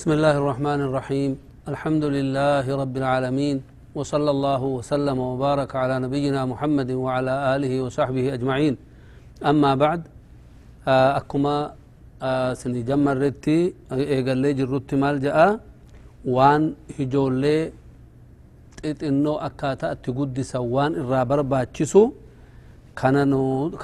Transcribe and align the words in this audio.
بسم 0.00 0.16
الله 0.16 0.34
الرحمن 0.42 0.80
الرحيم 0.88 1.30
الحمد 1.72 2.04
لله 2.16 2.64
رب 2.82 2.94
العالمين 3.02 3.56
وصلى 3.98 4.30
الله 4.36 4.62
وسلم 4.78 5.18
وبارك 5.30 5.70
على 5.82 5.94
نبينا 6.04 6.40
محمد 6.52 6.90
وعلى 7.04 7.34
آله 7.54 7.72
وصحبه 7.84 8.24
أجمعين 8.36 8.74
أما 9.50 9.72
بعد 9.82 10.00
أكما 11.20 11.56
سني 12.60 12.80
جمع 12.88 13.12
رتي 13.24 13.58
إيقال 13.92 14.38
لي 14.42 14.50
جرت 14.58 14.90
مال 15.02 15.16
جاء 15.24 15.38
وان 16.36 16.62
هجولي 16.96 17.58
xixinnoo 18.80 19.36
akkaataa 19.48 19.92
itti 19.96 20.10
guddisan 20.18 20.64
waan 20.74 20.96
irraa 21.00 21.28
barbaachisu 21.30 22.02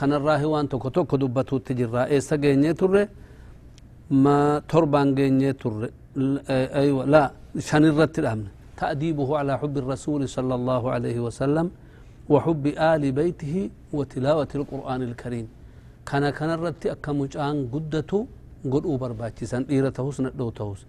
kanarraa 0.01 0.41
waan 0.53 0.65
tokko 0.73 0.89
tokko 0.97 1.15
dubbatuutti 1.21 1.77
jirra 1.81 2.09
eessa 2.15 2.41
geenyee 2.41 2.75
turre? 2.81 3.05
ما 4.11 4.63
تربان 4.71 5.15
جيني 5.15 5.53
تر 5.53 5.91
أيوة 6.83 7.05
لا 7.05 7.25
شان 7.69 7.85
الرت 7.93 8.19
الأمن. 8.23 8.47
تأديبه 8.81 9.29
على 9.41 9.53
حب 9.61 9.75
الرسول 9.83 10.21
صلى 10.37 10.55
الله 10.55 10.83
عليه 10.95 11.21
وسلم 11.27 11.67
وحب 12.33 12.65
آل 12.67 13.03
بيته 13.13 13.55
وتلاوة 13.93 14.53
القرآن 14.55 15.03
الكريم. 15.03 15.47
كان 16.09 16.25
كان 16.39 16.51
الرت 16.57 16.83
أكمجان 16.95 17.57
قدته 17.75 18.27
قد 18.73 18.85
أوبر 18.91 19.13
باتشسان 19.21 19.63
إيرتهوس 19.73 20.17
ندوتهوس 20.21 20.81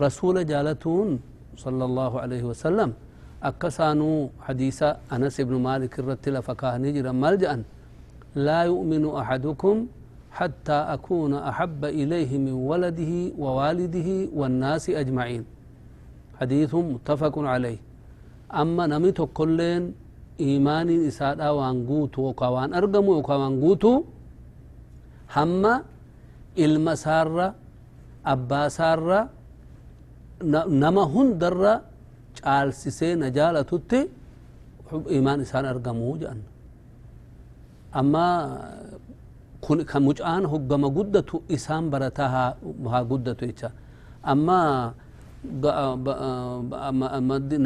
رسول 0.00 0.36
جالتون 0.50 1.08
صلى 1.64 1.84
الله 1.88 2.12
عليه 2.22 2.42
وسلم 2.50 2.90
أكسانو 3.42 4.10
حديث 4.46 4.78
أنس 5.14 5.36
بن 5.48 5.54
مالك 5.68 5.94
الرت 6.00 6.24
لفكاه 6.34 6.74
نجرا 6.84 7.12
ملجأ 7.24 7.52
لا 8.46 8.60
يؤمن 8.70 9.04
أحدكم 9.20 9.76
حتى 10.38 10.78
أكون 10.94 11.32
أحب 11.50 11.84
إليه 12.00 12.30
من 12.44 12.54
ولده 12.70 13.12
ووالده 13.42 14.08
والناس 14.38 14.84
أجمعين. 15.02 15.44
حديث 16.40 16.72
متفق 16.74 17.34
عليه. 17.52 17.78
أما 18.60 18.84
نمت 18.92 19.18
كلين 19.38 19.82
إيمان 20.40 20.88
إساء 21.08 21.40
وان 21.56 21.76
وكوان 22.26 22.68
أرقم 22.78 23.06
وكوان 23.08 23.52
قوتو 23.62 23.94
هما 25.36 25.74
المسارة 26.58 27.46
أبا 28.32 28.62
سارة 28.78 29.20
نما 30.82 31.04
هندر 31.14 31.56
caalsisee 32.40 33.14
jaalatutti 33.38 34.00
imaan 35.18 35.40
isaan 35.44 35.66
argamuu 35.72 36.14
jedhan 36.20 36.40
amma 38.00 38.26
kun 39.64 39.78
kan 39.90 40.02
mucaan 40.08 40.44
hoggama 40.52 40.88
guddatu 40.96 41.36
isaan 41.56 41.84
barataa 41.92 42.28
haa 42.92 43.02
guddatu 43.10 43.42
jecha 43.50 43.68
amma 44.32 44.58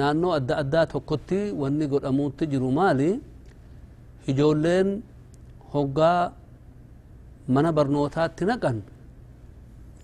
naannoo 0.01 0.33
adda 0.39 0.55
addaa 0.63 0.87
tokkotti 0.93 1.39
wanni 1.61 1.87
godhamuutti 1.93 2.45
jiru 2.53 2.69
maali 2.79 3.09
ijoolleen 4.31 4.89
hoggaa 5.73 6.21
mana 7.55 7.71
barnootaatti 7.77 8.45
naqan 8.51 8.77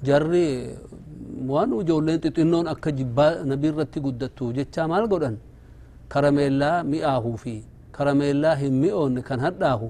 jarri 0.07 0.47
waan 1.53 1.71
ijoolleen 1.83 2.19
xixinnoon 2.25 2.67
akka 2.72 2.91
jibbaa 2.99 3.33
nabii 3.51 3.71
irratti 3.72 3.99
guddattu 4.07 4.45
jecha 4.59 4.83
maal 4.93 5.05
godhan 5.12 5.37
karameellaa 6.12 6.77
mi'aahuu 6.93 7.37
fi 7.43 7.55
karameellaa 7.97 8.55
hin 8.62 8.75
mi'oonne 8.83 9.22
kan 9.28 9.39
hadhaahu 9.47 9.87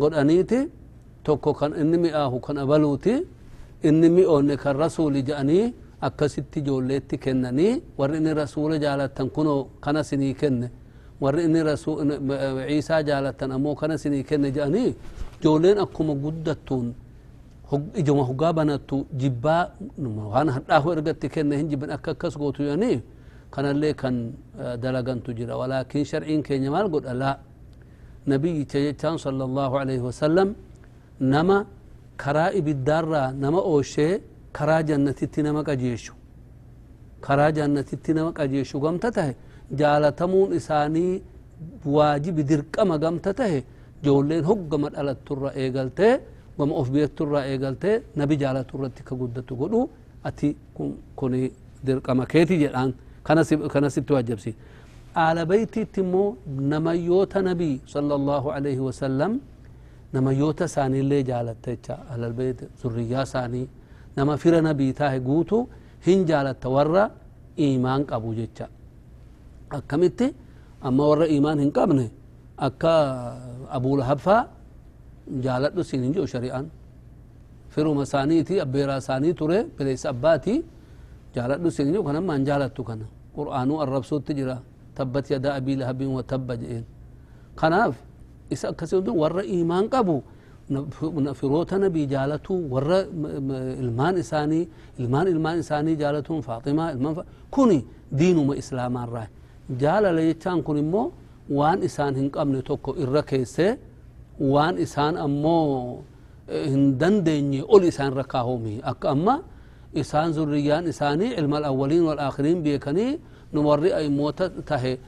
godhaniiti 0.00 0.58
tokko 1.26 1.50
kan 1.58 1.72
inni 1.82 1.98
mi'aahu 2.04 2.36
kan 2.46 2.56
abaluuti 2.64 3.14
inni 3.88 4.08
mi'oonne 4.16 4.56
kan 4.62 4.74
rasuuli 4.84 5.22
jedhanii 5.28 5.64
akkasitti 6.06 6.58
ijoolleetti 6.60 7.16
kennanii 7.24 7.72
warri 7.98 8.16
inni 8.20 8.32
rasuula 8.42 8.76
jaalattan 8.84 9.28
kunoo 9.36 9.60
kana 9.84 10.00
sinii 10.08 10.34
kenne 10.40 10.68
warri 11.22 11.44
inni 11.48 11.60
ciisaa 12.68 13.02
jaalattan 13.08 13.52
ammoo 13.56 13.74
kana 13.80 13.96
sinii 14.02 14.22
kenne 14.28 14.48
jedhanii 14.56 14.90
ijoolleen 15.40 15.78
akkuma 15.84 16.14
guddattuun 16.24 16.86
ijuma 18.00 18.22
hoggaa 18.28 18.52
banattu 18.52 19.06
jibbaa 19.20 19.62
waan 20.32 20.48
hadhaahu 20.56 20.92
ergatti 20.94 21.28
kenne 21.34 21.56
hin 21.56 21.68
jibban 21.70 21.90
akka 21.96 22.10
akkas 22.14 22.36
gootu 22.38 22.62
jedhanii 22.62 23.00
kanallee 23.54 23.94
kan 23.94 24.16
dalagantu 24.82 25.32
jira 25.38 25.56
walaakin 25.60 26.04
sharciin 26.10 26.42
keenya 26.46 26.70
maal 26.74 26.88
godha 26.94 27.14
laa 27.22 27.36
nabiyyicha 28.26 28.78
jechaan 28.86 29.18
sala 29.18 29.44
allahu 29.48 29.74
alaihi 29.82 30.00
wasalam 30.08 30.54
nama 31.20 31.56
karaa 32.16 32.50
ibiddaarraa 32.60 33.28
nama 33.44 33.58
ooshee 33.72 34.12
karaa 34.52 34.82
jannatitti 34.90 35.42
nama 35.46 35.60
qajeeshu 35.68 36.14
karaa 37.26 37.50
jannatitti 37.58 38.14
nama 38.18 38.32
qajeeshu 38.38 38.80
gamta 38.84 39.10
tahe 39.16 39.32
jaalatamuun 39.80 40.52
isaanii 40.60 41.22
waajibi 41.96 42.42
dirqama 42.50 42.98
gamta 43.04 43.32
tahe 43.40 43.58
ijoolleen 44.02 44.44
hoggama 44.50 44.88
dhalatturra 44.94 45.50
eegaltee 45.62 46.14
gama 46.58 46.74
of 46.80 46.90
beekturraa 46.94 47.44
eegaltee 47.52 47.94
nabi 48.20 48.34
jaalatu 48.42 48.72
irratti 48.78 49.02
ka 49.08 49.14
guddatu 49.20 49.56
godhu 49.60 49.80
ati 50.28 50.48
kun 50.76 51.32
dirqama 51.86 52.24
keeti 52.32 52.56
jedhaan 52.62 52.90
kanasitti 53.72 54.12
wajjabsi 54.16 54.54
aala 55.24 55.42
beytiitti 55.50 56.00
immoo 56.04 56.28
namayyoota 56.72 57.42
nabii 57.48 57.76
sala 57.92 58.14
allahu 58.20 58.48
alaihi 58.56 58.82
wasalam 58.88 59.32
namayyoota 60.14 60.64
isaaniillee 60.70 61.22
jaalatta 61.30 61.70
jecha 61.74 61.94
alalbeet 62.14 62.58
zurriyyaa 62.80 63.24
isaanii 63.28 63.66
nama 64.16 64.32
fira 64.42 64.60
nabii 64.68 64.92
taahe 65.00 65.18
guutu 65.28 65.58
hin 66.06 66.20
jaalatta 66.30 66.68
warra 66.76 67.04
iimaan 67.64 68.02
qabu 68.10 68.30
jecha 68.40 68.66
akkamitti 69.78 70.26
amma 70.88 71.04
warra 71.10 71.26
iimaan 71.34 71.58
hin 71.64 71.72
qabne 71.78 72.06
akka 72.66 72.92
abuulahabfaa 73.76 74.40
jaaladhu 75.46 75.82
sin 75.90 76.00
hin 76.06 76.12
jiru 76.14 76.26
shari'aan 76.34 76.66
firuma 77.74 78.02
isaaniiti 78.08 78.54
abbeeraa 78.64 78.98
isaanii 79.04 79.32
ture 79.40 79.58
bileessa 79.76 80.08
abbaati 80.14 80.54
jaaladhu 81.36 81.68
sin 81.76 81.84
hin 81.86 81.92
jiru 81.94 82.04
kanamma 82.08 82.32
hin 82.36 82.44
jaalattu 82.50 82.82
kana 82.88 83.06
qur'aanuu 83.36 83.78
arrabsuutti 83.84 84.32
jira 84.38 84.56
tabbat 84.98 85.26
yadaa 85.34 85.54
abii 85.60 85.76
lahabin 85.82 86.10
wa 86.16 86.22
tabba 86.32 86.54
jedheen 86.60 86.84
kanaaf 87.60 87.94
isa 88.50 88.68
akkasii 88.72 88.96
hundi 88.96 89.10
warra 89.22 89.42
iimaan 89.44 89.88
qabu 89.94 90.16
firoota 91.34 91.78
nabii 91.78 92.06
jaalatu 92.06 92.54
warra 92.72 92.98
ilmaan 93.82 94.16
isaanii 94.18 94.68
ilmaan 94.98 95.28
ilmaan 95.28 95.58
isaanii 95.58 95.96
jaalatuun 95.96 96.42
faaximaa 96.42 96.90
ilmaan 96.92 97.16
kuni 97.50 97.78
diinuma 98.18 98.56
islaamaarraa 98.56 99.26
jaalala 99.80 100.20
jechaan 100.28 100.62
kun 100.62 100.76
immoo 100.76 101.12
waan 101.58 101.82
isaan 101.82 102.14
hin 102.20 102.30
qabne 102.30 102.62
tokko 102.62 102.94
irra 103.04 103.22
keessee 103.22 103.78
waan 104.40 104.78
isaan 104.78 105.16
ammoo 105.26 106.02
hin 106.70 106.98
dandeenye 107.00 107.62
ol 107.68 107.82
isaan 107.90 108.12
irra 108.12 108.24
kaahumi 108.34 108.80
akka 108.92 109.08
amma 109.14 109.34
isaan 110.02 110.32
zurriyyaan 110.36 110.86
isaanii 110.92 111.30
ilma 111.40 111.56
alawwaliin 111.60 112.04
walaakiriin 112.08 112.62
beekanii 112.62 113.12
nu 113.52 113.60
warri 113.68 113.92
aimmoota 113.92 114.50
tahe 114.70 114.98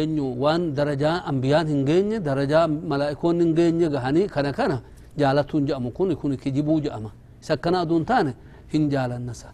eenyu 0.00 0.26
waan 0.42 0.74
darajaa 0.74 1.16
ambiyaan 1.30 1.66
hin 1.68 1.84
geenye 1.84 2.20
darajaa 2.20 2.66
malaa'ikoonni 2.68 3.44
hin 3.44 3.54
geenye 3.54 3.88
gahanii 3.94 4.26
kana 4.28 4.52
kana 4.52 4.80
jaalatuun 5.16 5.66
jedhamu 5.66 5.90
kun 5.90 6.16
kun 6.16 6.36
kijibuu 6.36 6.80
jedhama 6.80 7.10
isa 7.42 7.54
akkana 7.54 7.80
aduun 7.80 8.04
taane 8.04 8.34
hin 8.72 8.90
jaalannasa 8.90 9.48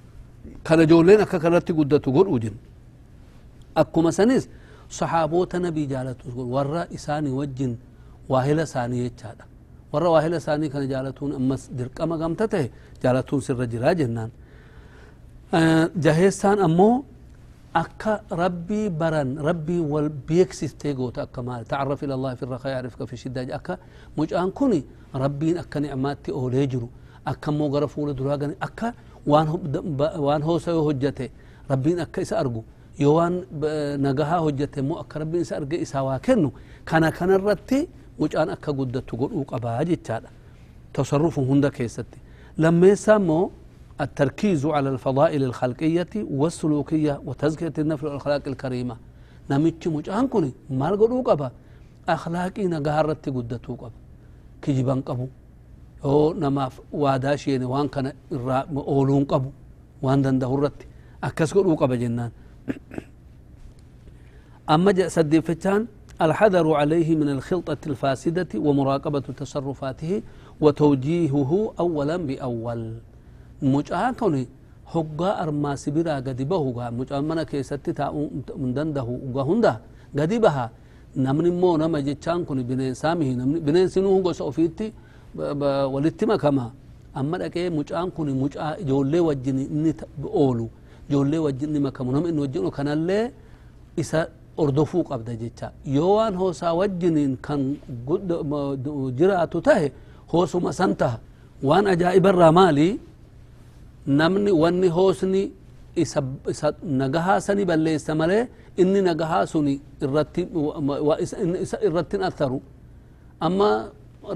kana 0.65 0.83
ijoolleen 0.83 1.21
akka 1.21 1.39
kanatti 1.45 1.73
guddatu 1.79 2.13
godhuu 2.13 2.39
jin 2.45 2.55
akkuma 3.75 4.13
sanis 4.13 4.49
saxaaboota 4.89 5.59
nabii 5.67 5.87
jaalatu 5.87 6.25
warra 6.55 6.87
isaanii 6.91 7.31
wajjin 7.41 7.73
waahila 8.29 8.63
isaanii 8.69 9.03
jechaadha 9.09 9.45
warra 9.93 10.11
waahila 10.15 10.37
isaanii 10.43 10.69
kana 10.75 10.87
jaalatuun 10.87 11.33
ammas 11.41 11.63
dirqama 11.79 12.17
gamta 12.23 12.49
tahe 12.49 12.67
jaalatuun 13.03 13.41
sirra 13.47 13.67
jiraa 13.73 13.95
jennaan 14.01 14.31
jaheessaan 16.05 16.59
ammoo 16.67 17.05
wal 19.93 20.09
beeksistee 20.29 20.95
goota 20.95 21.23
akka 21.23 21.43
maal 21.43 21.65
tacarraf 21.65 22.03
ila 22.03 22.15
allahi 22.15 22.37
fi 22.37 22.47
rakaa 22.47 22.71
yaarifka 22.71 23.07
fi 23.07 23.17
shiddaa 23.17 23.47
akka 23.59 23.79
mucaan 24.17 24.51
kuni 24.53 24.85
rabbiin 25.15 25.59
akka 25.59 25.81
nicmaatti 25.81 26.31
oolee 26.33 26.67
jiru 26.67 26.89
akka 27.25 27.51
immoo 27.53 27.69
gara 27.71 27.87
fuula 27.89 28.13
duraa 28.15 28.37
gani 28.37 28.55
akka 28.61 28.93
waan 29.27 30.43
hoosa 30.43 30.71
yoo 30.71 30.85
hojjate 30.89 31.31
rabbiin 31.69 32.01
akka 32.01 32.21
isa 32.23 32.39
argu 32.39 32.65
yoo 32.99 33.15
waan 33.15 33.35
nagahaa 33.99 34.39
hojjate 34.47 34.81
immoo 34.81 34.99
akka 35.01 35.19
rabbiin 35.19 35.43
isa 35.43 35.57
arge 35.57 35.77
isaa 35.87 36.03
waa 36.03 36.19
kennu 36.19 36.53
kana 36.85 37.13
kanarratti 37.13 37.89
mucaan 38.19 38.51
akka 38.51 38.73
guddattu 38.73 39.17
godhuu 39.17 39.45
qabaa 39.45 39.85
jechaadha 39.85 40.29
tasarrufu 40.93 41.41
hunda 41.51 41.71
keessatti 41.71 42.19
lammeessaa 42.59 43.17
immoo 43.23 43.51
التركيز 44.01 44.67
على 44.67 44.89
الفضائل 44.89 45.45
الخلقية 45.45 46.09
والسلوكية 46.15 47.23
وتزكية 47.27 47.73
النفس 47.79 48.05
والأخلاق 48.05 48.43
الكريمة. 48.47 48.97
نمتش 49.51 49.89
مجان 49.89 50.29
كوني 50.29 50.53
مال 50.71 51.01
قدو 51.01 51.23
قبا. 51.23 51.51
أخلاقي 52.09 52.67
نقارت 52.67 53.29
قدتو 53.29 53.75
قبا. 53.75 53.91
كجبان 54.63 55.01
قبو. 55.01 55.27
waadaa 56.93 57.39
sheene 57.39 57.65
waan 57.65 57.89
kana 57.89 58.13
irraa 58.31 58.67
ooluun 58.77 59.27
qabu 59.27 59.53
وان 60.03 60.23
دنده 60.23 60.55
الرت 60.55 60.87
أكس 61.25 61.55
قد 61.55 61.67
قبا 61.79 61.97
جنان. 61.97 62.31
أما 64.75 65.09
سدي 65.09 65.41
فتان 65.41 65.87
الحذر 66.23 66.75
عليه 66.75 67.17
من 67.17 67.29
الخلطة 67.29 67.77
الفاسدة 67.87 68.49
ومراقبة 68.57 69.21
تصرفاته 69.21 70.23
وتوجيهه 70.61 71.75
أولا 71.81 72.17
بأول. 72.17 72.95
كوني 74.21 74.43
هقا 74.95 75.31
أرما 75.43 75.73
سبرا 75.85 76.15
قد 76.27 76.41
بهوغا 76.51 76.87
مجآن 76.99 77.23
منا 77.29 77.43
كيستي 77.51 77.93
تا 77.99 78.07
من 78.63 78.71
دنده 78.77 79.07
وغا 79.35 79.43
هنده 79.49 79.75
قد 80.19 80.33
بها 80.45 80.67
نمني 81.25 81.51
مو 81.63 81.71
نما 81.81 81.99
جتشان 82.07 82.39
كوني 82.49 82.63
بنين 82.69 82.95
سامه 83.03 83.29
بنين 83.67 83.87
سنوه 83.95 84.17
قصو 84.27 84.51
فيتي 84.57 84.87
ولتما 85.95 86.37
كما 86.43 86.67
أما 87.21 87.37
لكي 87.41 87.65
مجآن 87.79 88.09
كوني 88.17 88.33
مجآن 88.43 88.73
جولي 88.89 89.21
وجني 89.29 89.65
إني 89.75 89.93
أولو 90.41 90.67
جولي 91.13 91.39
وجني 91.47 91.79
مكامو 91.87 92.11
نم 92.15 92.25
إن 92.31 92.39
وجنو 92.45 92.71
كان 92.77 92.89
اللي 92.97 93.21
إسا 94.03 94.23
ordofuu 94.63 95.05
qabda 95.11 95.33
jecha. 95.43 95.73
Yoo 95.97 96.17
waan 96.17 96.35
hoosaa 96.41 96.73
wajjiniin 96.81 97.37
kan 97.47 97.61
jiraatu 99.19 99.61
tahe 99.67 99.87
hoosuma 100.33 100.73
san 100.73 100.93
taha. 101.01 101.19
Waan 101.69 101.87
ajaa'ibarraa 101.93 102.53
maali 102.53 103.01
namni 104.07 104.51
wanni 104.63 104.89
hoosni 104.89 105.43
isa 106.03 106.21
nagahaa 106.83 107.41
sani 107.41 107.65
balleessa 107.71 108.15
malee 108.15 108.47
inni 108.77 109.01
nagahaa 109.09 109.47
suni 109.47 109.75
irrattin 111.87 112.23
atharu 112.29 112.61
amma 113.41 113.71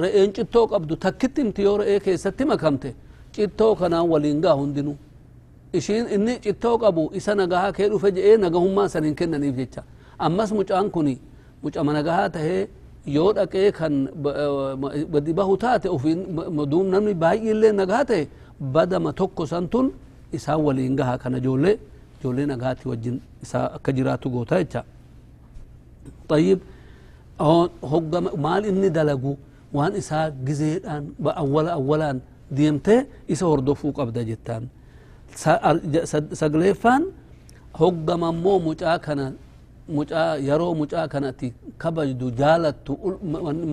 re'een 0.02 0.32
cittoo 0.36 0.66
qabdu 0.72 0.96
takkitti 1.04 1.40
imti 1.40 1.62
yoo 1.62 1.76
re'ee 1.80 2.00
keessatti 2.06 2.44
makamte 2.44 2.94
cittoo 3.34 3.74
kanaan 3.80 4.08
waliin 4.12 4.40
gaa 4.44 4.54
hundinu 4.60 4.92
ishiin 5.72 6.06
inni 6.14 6.34
cittoo 6.44 6.78
qabu 6.78 7.10
isa 7.18 7.34
nagahaa 7.34 7.72
kee 7.76 7.88
dhufe 7.92 8.08
je'ee 8.16 8.36
nagahummaa 8.44 8.88
san 8.88 9.04
hin 9.04 9.14
kennaniif 9.20 9.56
jecha 9.60 9.82
ammas 10.18 10.50
mucaan 10.58 10.90
kun 10.90 11.08
mucama 11.62 11.92
nagahaa 11.98 12.28
tahee 12.36 12.62
yoo 13.16 13.30
dhaqee 13.36 13.70
kan 13.78 13.94
gadi 15.14 15.32
bahu 15.32 15.56
taate 15.64 15.88
ufiin 15.96 16.20
duum 16.70 16.86
namni 16.94 17.14
baay'illee 17.14 17.72
nagahaa 17.80 18.04
tahe 18.10 18.24
badama 18.74 19.10
tokko 19.20 19.42
san 19.52 19.64
tun 19.72 19.86
isaan 20.36 20.60
waliin 20.66 20.94
gaha 20.98 21.14
kana 21.22 21.38
ijoollee 21.42 21.76
ijoollee 22.18 22.46
nagaati 22.52 22.84
wajjin 22.90 23.16
isaa 23.44 23.66
akka 23.76 23.90
jiraatu 23.96 24.30
goota 24.34 24.56
jecha 24.64 24.82
طيب 26.32 26.58
هقم 27.92 28.24
مال 28.44 28.62
إني 28.70 28.88
دلقو 28.98 29.32
وان 29.76 29.92
إسا 30.00 30.18
جزيدان 30.46 31.02
أولا 31.42 31.70
أولا 31.78 32.08
ديمته 32.58 32.96
إسا 33.32 33.46
هردفو 33.50 33.88
قبدا 33.98 34.22
جتان 34.30 34.62
سقليفان 36.40 37.02
هقم 37.80 38.22
مو 38.44 38.54
مجا 38.66 38.96
كان 39.06 39.20
mucaa 39.96 40.34
yeroo 40.48 40.74
mucaa 40.80 41.06
kanatti 41.12 41.48
kabajdu 41.82 42.26
jaalattu 42.40 42.92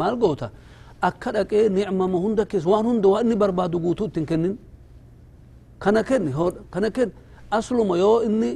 maal 0.01 0.15
goota 0.24 0.47
akka 1.07 1.29
dhaqee 1.36 1.63
nicmama 1.77 2.18
hunda 2.24 2.44
keessa 2.51 2.69
waan 2.74 2.86
hunda 2.89 3.07
waan 3.13 3.24
inni 3.25 3.36
barbaadu 3.44 3.77
guutuu 3.86 4.06
ittiin 4.09 4.25
kennin 4.31 4.53
كان 5.83 6.01
كان 6.74 6.88
كان 6.95 7.09
أصل 7.57 7.77
ما 7.88 7.95
يو 8.01 8.13
إني 8.27 8.51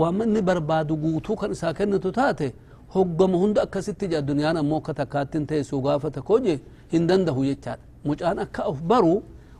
ومني 0.00 0.40
برباد 0.48 0.88
قوتو 1.02 1.32
كان 1.40 1.52
ساكن 1.60 1.92
تتاتي 2.04 2.48
هو 2.94 3.02
قم 3.18 3.32
هند 3.42 3.58
أكسيت 3.64 4.04
جا 4.10 4.18
الدنيا 4.22 4.52
نمو 4.56 4.80
كتاكاتين 4.86 5.42
تي 5.48 5.62
سوغافة 5.70 6.16
كوجي 6.28 6.56
هندن 6.94 7.20
دهو 7.26 7.42
يتشاد 7.50 7.78
مجا 8.08 8.24
أنا 8.30 8.44
كأف 8.54 8.78
برو 8.90 9.14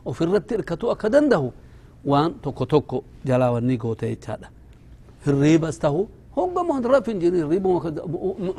وفي 0.07 0.21
الرد 0.25 0.49
الكتو 0.57 0.85
أكدن 0.93 1.25
دهو 1.31 1.49
وان 2.11 2.29
توكو 2.43 2.63
توكو 2.71 2.99
جلا 3.27 3.47
ورني 3.53 3.75
قوتا 3.83 4.07
يتشاد 4.13 4.41
هرريب 5.25 5.63
استهو 5.71 6.01
هو 6.37 6.43
قم 6.55 6.69
هند 6.75 6.85
رفين 6.93 7.19
جيني 7.21 7.39
هرريب 7.43 7.65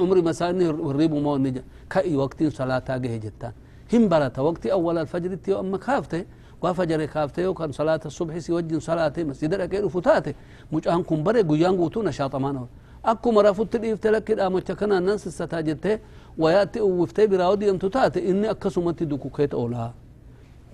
عمري 0.01 0.23
مساني 0.29 0.65
هرريب 0.89 1.13
مو 1.25 1.37
نجا 1.45 1.63
كأي 1.93 2.17
وقت 2.23 2.41
صلاة 2.59 2.89
جهجتا 3.03 3.51
هم 3.93 4.03
برات 4.13 4.37
وقت 4.47 4.65
أول 4.77 4.97
الفجر 5.03 5.33
تيو 5.43 5.61
أما 5.61 5.79
خافته 5.87 6.21
وفجر 6.63 7.05
كافته 7.05 7.49
وكان 7.49 7.73
صلاة 7.73 8.01
الصبح 8.07 8.39
سيوجن 8.39 8.81
صلاة 8.81 9.13
مسجد 9.19 9.55
ركين 9.55 9.89
فتاته 9.89 10.35
مش 10.73 10.89
أنكم 10.89 11.23
بري 11.23 11.43
جيان 11.43 11.77
قوتو 11.77 12.03
نشاط 12.03 12.37
مانو 12.37 12.67
أكو 13.05 13.29
مرة 13.37 13.53
فت 13.53 13.75
الإف 13.77 13.99
تلك 13.99 14.31
أما 14.41 14.61
تكنا 14.61 14.99
الناس 14.99 15.29
ستاجته 15.29 15.99
ويأتي 16.39 16.81
وفتي 16.81 17.27
براودي 17.27 17.71
أن 17.71 17.79
تتاته 17.79 18.21
إني 18.31 18.51
أكسمتي 18.51 19.05
دوكو 19.05 19.29
كيت 19.37 19.55
أولا 19.55 19.91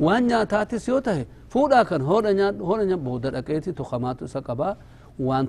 وان 0.01 0.23
نياتاتي 0.27 0.79
سيوته 0.79 1.25
فودا 1.53 1.83
كان 1.83 2.03
هودا 2.03 2.33
نيات 2.33 2.55
هودا 2.61 2.85
نيات 2.85 2.99
بودر 2.99 3.39
أكيتي 3.39 3.73
تخمات 3.73 4.25
سكبا 4.25 4.77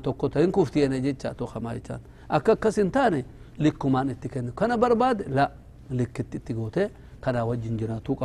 tokko 0.04 0.30
ta'in 0.30 0.52
kuftiyeene 0.52 1.02
jecha 1.02 1.34
to 1.34 1.48
kamaa 1.48 1.74
jechaan 1.74 2.00
akka 2.30 2.52
akkas 2.52 2.76
hin 2.76 2.92
taane 2.92 3.26
likkumaan 3.58 4.10
itti 4.10 4.30
kennu 4.30 4.52
kana 4.54 4.78
barbaade 4.78 5.26
la 5.30 5.50
likkitti 5.90 6.38
itti 6.38 6.54
goote 6.54 6.90
kanaa 7.22 7.46
wajjin 7.46 7.78
jiraatuu 7.78 8.16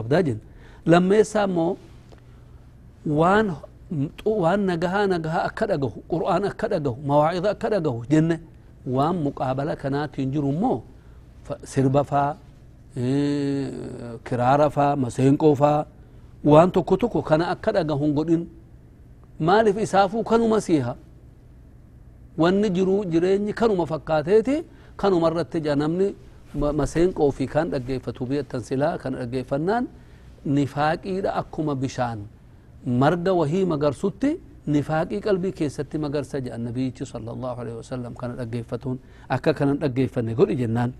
وان 3.07 3.55
وان 4.25 4.61
نجها 4.71 5.07
نجها 5.07 5.47
أكده 5.47 5.77
جه 5.77 5.91
قرآن 6.09 6.45
أكده 6.45 6.79
جه 6.79 6.95
مواعظ 7.11 7.47
أكده 7.47 7.79
جه 7.79 7.95
جنة 8.11 8.41
وان 8.87 9.25
مقابلة 9.25 9.75
كانت 9.75 10.19
ينجرون 10.19 10.55
مو 10.63 10.83
فسربا 11.45 12.03
فا 12.03 12.37
كرارا 14.27 14.69
فا 14.69 14.95
مسينكو 14.95 15.55
فا 15.55 15.87
وان 16.45 16.73
تو 16.73 16.83
كتوكو 16.83 17.23
كان 17.23 17.43
أكده 17.43 17.83
جهون 17.83 18.11
قدين 18.19 18.43
ما 19.47 19.63
لف 19.63 19.79
إسافو 19.79 20.23
كانوا 20.23 20.49
مسيها 20.57 20.97
وان 22.39 22.55
نجرو 22.61 23.05
جرين 23.13 23.51
كانوا 23.51 23.77
مفكاتي 23.83 24.65
كانوا 25.01 25.21
مرة 25.21 25.43
تجانمني 25.43 26.09
مسينكو 26.55 27.31
في 27.31 27.47
كان 27.47 27.75
أجيفة 27.75 28.13
تبيت 28.13 28.51
تنسلا 28.51 28.97
كان 29.03 29.15
أجيفة 29.15 29.57
نان 29.57 29.85
نفاق 30.47 31.01
إذا 31.05 31.31
أكما 31.39 31.75
بشان 31.83 32.19
biyyattan 32.87 32.87
silaa 32.87 32.87
kan 32.87 32.87
dhaggeeffannaan 32.87 32.87
nifaaqiidha 32.87 32.87
akkuma 32.87 32.87
bishaan 32.87 33.01
marga 33.01 33.33
wahii 33.35 33.65
magarsutti 33.65 34.41
nifaaqii 34.67 35.21
qalbii 35.21 35.53
keessatti 35.53 35.99
magarsa 35.99 36.41
jedha 36.41 36.59
nabiyyichi 36.59 37.07
sala 37.07 37.31
allahu 37.33 37.61
alehi 37.61 37.77
wasalam 37.77 38.15
kana 38.15 38.35
dhaggeeffatuun 38.35 38.99
akka 39.29 39.55
kanan 39.55 39.79
dhaggeeffanne 39.79 40.35
godhi 40.35 40.57
jennaan 40.57 40.93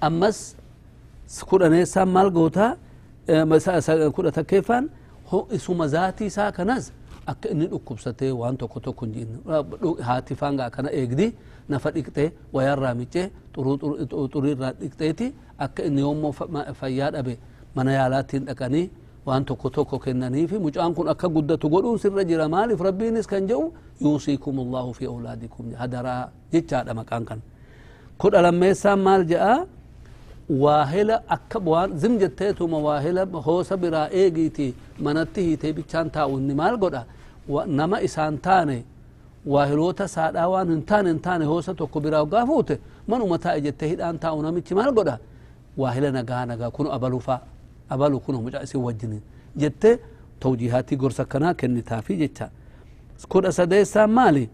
ammas 0.00 0.56
kudhaneessaan 1.50 2.08
maal 2.08 2.30
goota 2.30 2.76
kudha 4.16 4.30
takkeeffaan 4.32 4.90
isuma 5.52 5.88
zaatii 5.88 6.26
isaa 6.26 6.52
kanas 6.52 6.92
akka 7.26 7.48
inni 7.48 7.66
dhukkubsatee 7.66 8.32
waan 8.32 8.56
tokko 8.56 8.80
tokko 8.80 9.06
hin 9.06 9.28
haati 10.08 10.34
faangaa 10.34 10.70
kana 10.70 10.90
eegdi 10.92 11.32
nafa 11.68 11.90
dhiqxee 11.90 12.32
wayarraa 12.52 12.94
miccee 12.94 13.30
xuriirraa 13.54 14.72
dhiqxeeti 14.80 15.26
akka 15.58 15.82
inni 15.88 16.00
yoommoo 16.00 16.32
fayyaa 16.80 17.10
dhabe 17.16 17.38
mana 17.74 17.92
yaalaattiin 17.92 18.44
dhaqanii 18.50 18.90
tokko 19.24 19.70
tokko 19.70 19.98
kennanii 19.98 20.46
fi 20.46 20.58
mucaan 20.58 20.94
kun 20.94 21.08
akka 21.08 21.28
guddatu 21.28 21.68
godhuun 21.68 21.98
sirra 21.98 22.24
jira 22.24 22.48
maaliif 22.48 22.80
rabbiinis 22.80 23.26
kan 23.26 23.46
jedhu 23.48 23.72
yuusiikum 24.00 24.58
allahu 24.64 24.92
fi 24.94 25.04
awlaadikum 25.06 25.72
hadaraa 25.82 26.28
jechaadha 26.52 26.92
maqaan 26.94 27.24
kan 27.24 27.40
kudha 28.18 28.42
lammeessaan 28.46 29.00
maal 29.00 29.24
jedha 29.24 29.66
waahila 30.62 31.16
akka 31.36 31.58
waan 31.70 31.96
zim 31.98 32.18
jetteetuma 32.18 32.78
waahila 32.86 33.24
hoosa 33.46 33.76
biraa 33.76 34.08
eegiiti 34.12 34.74
manatti 35.00 35.40
hiitee 35.46 35.72
bichaan 35.72 36.10
taa'u 36.10 36.36
inni 36.38 36.54
maal 36.54 36.76
godha 36.76 37.02
nama 37.66 38.00
isaan 38.08 38.38
taane 38.46 38.84
waahiloota 39.46 40.08
saadhaa 40.08 40.48
waan 40.52 40.68
hin 40.68 40.82
taane 40.90 41.08
hin 41.12 41.20
taane 41.26 41.44
hoosa 41.44 41.74
tokko 41.74 42.00
biraa 42.00 42.20
waggaa 42.24 42.44
fuute 42.46 42.76
manuma 43.08 43.38
taa'e 43.44 43.60
jettee 43.66 43.88
hidhaan 43.88 44.18
taa'u 44.18 44.42
namichi 44.42 44.74
maal 44.74 44.92
godha 44.98 45.16
waahila 45.80 46.10
nagaa 46.18 46.44
nagaa 46.50 46.70
kun 46.76 46.86
abalufa 46.96 47.40
أبالو 47.90 48.18
كنه 48.18 48.40
مجاس 48.40 48.76
وجنين 48.76 49.20
جت 49.56 50.00
توجيهاتي 50.40 50.96
غرسة 50.96 51.24
كنا 51.24 51.52
كني 51.52 51.80
تافي 51.80 52.14
جتة 52.16 52.48
سكور 53.18 53.48
أسدي 53.48 53.84
سام 53.84 54.14
مالي. 54.14 54.48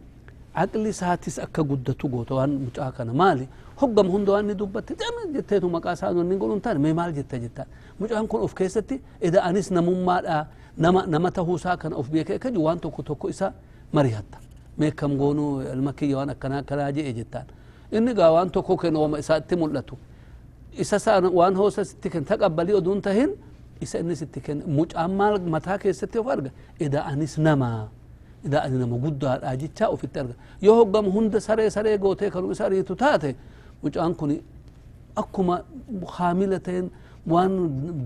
عقل 0.54 0.94
ساتيس 0.94 1.40
أكا 1.40 1.62
قد 1.62 1.94
تقو 2.00 2.22
توان 2.22 2.50
مجاكا 2.66 3.04
مالي. 3.04 3.46
حقم 3.80 4.06
هندو 4.14 4.38
أني 4.38 4.54
دبت 4.54 4.88
جامع 5.00 5.22
جتة 5.40 5.58
تو 5.58 5.68
مقاسان 5.68 6.16
ونين 6.16 6.38
قولون 6.38 6.62
تان. 6.62 6.78
مي 6.78 6.92
مال 6.92 7.14
جتة 7.14 7.38
جتة 7.38 7.64
مجاكا 8.00 8.26
كن 8.26 8.42
أف 8.42 8.52
كيستي. 8.52 9.00
إذا 9.22 9.48
أنيس 9.48 9.72
نمو 9.72 10.04
مالا 10.04 10.40
آه، 10.40 10.46
نما 10.78 11.06
نما 11.06 11.30
تهو 11.30 11.56
ساكن 11.56 11.92
أف 11.92 12.10
بيكا 12.10 12.36
كجوان 12.36 12.80
تو 12.80 12.90
كتو 12.90 13.14
كويسا 13.14 13.52
مريهتا. 13.94 14.38
مي 14.78 14.90
كم 14.90 15.18
قونو 15.18 15.60
المكي 15.60 16.06
يوان 16.10 16.30
أكنا 16.30 16.60
كلا 16.60 16.90
جي 16.90 17.12
جتان 17.12 17.44
إني 17.94 18.12
قاوان 18.12 18.52
تو 18.52 18.62
كوكين 18.62 18.96
وما 18.96 19.18
إساتي 19.18 19.56
ملتو 19.56 19.96
isa 20.78 20.98
saa 20.98 21.20
waan 21.20 21.54
hoosa 21.54 21.84
sitti 21.84 22.10
kennu 22.10 22.26
taqabbalii 22.26 22.74
oduun 22.80 23.00
tahin 23.02 23.30
isa 23.80 23.98
inni 23.98 24.16
sitti 24.16 24.40
kennu 24.40 24.62
mucaan 24.66 25.10
maal 25.18 25.38
mataa 25.54 25.78
keessatti 25.78 26.18
of 26.18 26.26
arga 26.28 26.50
eda 26.80 27.04
anis 27.10 27.38
namaa 27.38 27.88
ida 28.46 28.62
ani 28.64 28.78
nama 28.78 28.96
guddaadha 29.04 29.56
jechaa 29.62 29.88
ofitti 29.94 30.18
arga 30.22 30.34
yoo 30.62 30.74
hoggam 30.80 31.06
hunda 31.14 31.40
saree 31.40 31.70
saree 31.70 31.98
gootee 31.98 32.30
kanuma 32.30 32.52
isa 32.52 32.64
ariitu 32.66 32.94
taate 32.96 33.36
mucaan 33.82 34.14
kun 34.14 34.30
akkuma 35.22 35.54
haamila 36.16 36.58
ta'een 36.66 36.86
waan 37.32 37.52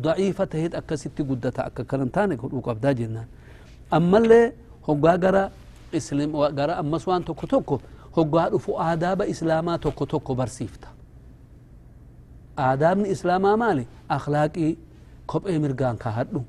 daciifa 0.05 0.47
taheet 0.47 0.75
akkasitti 0.81 1.23
guddata 1.31 1.61
akka 1.69 1.85
kanan 1.91 2.11
taane 2.11 2.37
godhuu 2.37 2.63
qabdaa 2.69 2.95
jennaan 3.01 3.29
أما 3.97 4.19
اللي 4.19 4.43
هقا 4.89 5.13
قرا 5.23 5.45
إسلام 5.99 6.33
قرا 6.59 6.75
أما 6.81 6.99
سوان 6.99 7.23
توكو 7.25 7.47
توكو 7.47 7.77
هقا 8.17 8.43
رفو 8.57 8.73
آداب 8.91 9.23
إسلاما 9.23 9.77
توكو 9.77 10.05
توكو 10.05 10.33
آدابني 12.59 13.13
إسلاما 13.13 13.57
مالي 13.57 13.85
أخلاقي 14.11 14.77
kophee 15.33 15.59
mirgaan 15.65 15.97
kaahadhu 16.05 16.41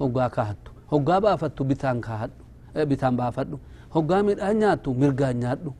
hoggaa 0.00 0.28
kaahadhu 0.36 0.70
hoggaa 0.92 1.20
baafattu 1.24 1.64
bitaan 1.70 2.00
kaahadhu 2.06 2.42
bitaan 2.90 3.14
baafadhu 3.20 3.56
hoggaa 3.94 4.22
midhaan 4.28 4.56
nyaattu 4.62 4.88
mirgaan 5.02 5.36
nyaadhu 5.42 5.70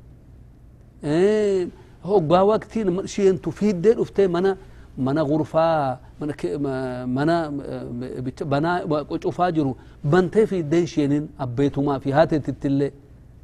hoggaa 2.10 2.44
waqtiin 2.50 2.88
sheentu 3.14 3.50
fiiddee 3.58 3.94
dhuftee 3.98 4.28
mana 4.36 4.56
mana 5.06 5.22
gurfaa 5.24 5.98
mana 7.16 7.36
banaa 8.52 8.76
cufaa 9.24 9.50
jiru 9.56 9.76
bantee 10.12 10.46
fiiddeen 10.46 10.86
sheenin 10.86 11.24
abbeetumaa 11.44 11.98
fi 12.00 12.10
haateetittillee 12.16 12.90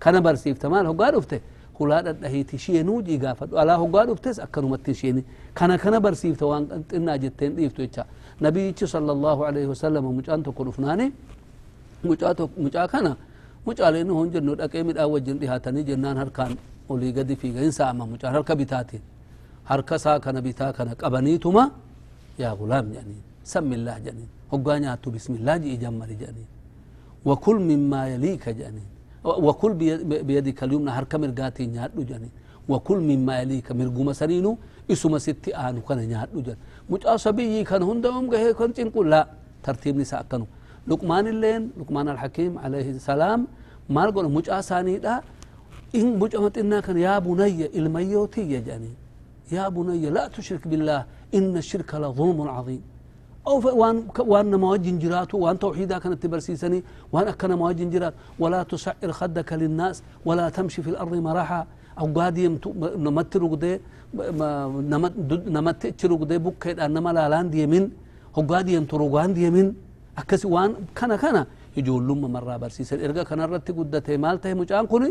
kana 0.03 0.21
barsiifta 0.27 0.67
maal 0.71 0.87
hoggaa 0.91 1.11
dhufte 1.15 1.37
hulaa 1.79 2.03
dhadhahiiti 2.07 2.59
sheenuu 2.59 3.03
jigaafadhu 3.09 3.59
alaa 3.63 3.77
hoggaa 3.83 4.05
dhuftes 4.09 4.39
akkanumatti 4.47 4.95
sheeni 4.95 5.23
kana 5.55 5.79
kana 5.79 6.01
barsiifta 6.01 6.47
waan 6.51 6.65
xinnaa 6.91 7.19
jetteen 7.25 7.53
dhiiftu 7.57 7.81
jecha 7.83 8.05
nabiyyichi 8.41 8.87
sala 8.93 9.13
allahu 9.17 9.45
alaihi 9.49 9.67
wasalam 9.73 10.05
mucaan 10.19 10.43
tokko 10.43 10.65
dhufnaani 10.69 11.07
mucaa 12.05 12.89
kana 12.89 13.17
mucaaleen 13.67 14.09
hon 14.11 14.31
jennu 14.35 14.55
dhaqee 14.61 14.83
midhaan 14.89 15.11
wajjin 15.15 15.39
dhihaatanii 15.41 15.85
jennaan 15.91 16.17
harkaan 16.23 16.53
olii 16.89 17.13
gadi 17.13 17.37
fiigainsa 17.37 17.89
ama 17.91 18.07
mucaan 18.07 18.33
harka 18.35 18.57
bitaatiin 18.57 19.03
harka 19.65 19.95
isaa 19.97 20.19
kana 20.21 20.41
bitaa 20.43 20.73
kana 20.73 20.95
qabaniituma 20.95 21.71
yaa 22.39 22.55
gulaam 22.61 22.87
jedhaniin 22.93 23.23
sammillaah 23.53 23.99
jedhaniin 24.05 24.29
hoggaa 24.53 24.79
nyaattu 24.85 25.11
bismillaah 25.11 25.59
ji'i 25.63 25.77
jammari 25.85 26.15
jedhaniin 26.21 26.49
wakul 27.29 27.59
mimmaa 27.71 28.07
yaliika 28.13 28.53
jedhaniin 28.59 28.89
وكل 29.27 29.73
بيدك 30.29 30.63
اليمنى 30.63 30.91
هركا 30.91 31.19
مرقاتي 31.19 31.67
نيادو 31.67 32.03
جاني 32.03 32.31
وكل 32.69 32.99
مما 33.11 33.41
يليك 33.41 33.73
مرقوما 33.73 34.13
سنينو 34.13 34.59
اسما 34.93 35.19
ستي 35.19 35.51
آنو 35.57 35.81
كان 35.81 35.99
نيادو 35.99 36.41
جان 36.47 36.57
مجا 36.91 37.17
صبي 37.17 37.65
كان 37.65 37.83
هندهم 37.83 38.31
قهي 38.31 38.55
كان 38.59 38.71
تنقل. 38.75 39.11
لا 39.11 39.23
ترتيب 39.63 39.97
نساء 39.97 40.23
كانوا. 40.31 40.47
لقمان 40.89 41.27
اللين 41.27 41.63
لقمان 41.79 42.09
الحكيم 42.09 42.59
عليه 42.59 42.91
السلام 42.91 43.41
ما 43.91 44.03
قول 44.15 44.27
مجا 44.37 44.61
ساني 44.61 44.99
دا. 44.99 45.15
إن 45.95 46.19
مجا 46.19 46.39
متنا 46.45 46.81
كان 46.81 46.99
يا 46.99 47.19
بني 47.19 47.67
الميوتي 47.79 48.61
جاني. 48.67 48.93
يا 49.53 49.69
بني 49.69 50.11
لا 50.11 50.29
تشرك 50.35 50.69
بالله 50.69 51.01
إن 51.35 51.57
الشرك 51.57 51.91
لظلم 51.95 52.41
عظيم. 52.57 52.83
أو 53.49 53.57
وان 53.81 53.97
وان 54.33 54.55
مواجن 54.65 54.99
جرات 55.03 55.35
وان 55.35 55.57
توحيدا 55.59 55.99
كانت 56.03 56.19
تبرسيسني 56.23 56.79
وان 57.13 57.27
أكن 57.33 57.53
مواجن 57.63 57.89
جرات 57.91 58.15
ولا 58.43 58.61
تسعر 58.71 59.11
خدك 59.19 59.51
للناس 59.61 59.97
ولا 60.29 60.47
تمشي 60.57 60.81
في 60.83 60.91
الأرض 60.91 61.15
مراحا 61.29 61.61
أو 62.01 62.07
قاديم 62.17 62.53
نمت 63.07 63.33
رقدي 63.43 63.73
نمت 65.57 66.01
رقدي 66.13 66.37
بكيد 66.45 66.77
أنما 66.87 67.11
لا 67.17 67.25
لأن 67.33 67.51
دي 67.55 67.67
من 67.73 67.85
هو 68.37 68.43
قاديم 68.51 68.85
تروقان 68.91 69.31
دي 69.37 69.47
من 69.57 69.67
أكس 70.19 70.43
وان 70.55 70.71
كان 70.99 71.13
كان. 71.23 71.39
يجول 71.77 72.09
لما 72.09 72.29
مرة 72.29 72.57
برسيسن. 72.63 72.99
إرقا 73.05 73.23
كان 73.29 73.41
رتي 73.53 73.73
قدته 73.79 74.17
مالته 74.25 74.51
مجان 74.61 74.87
كوني 74.93 75.11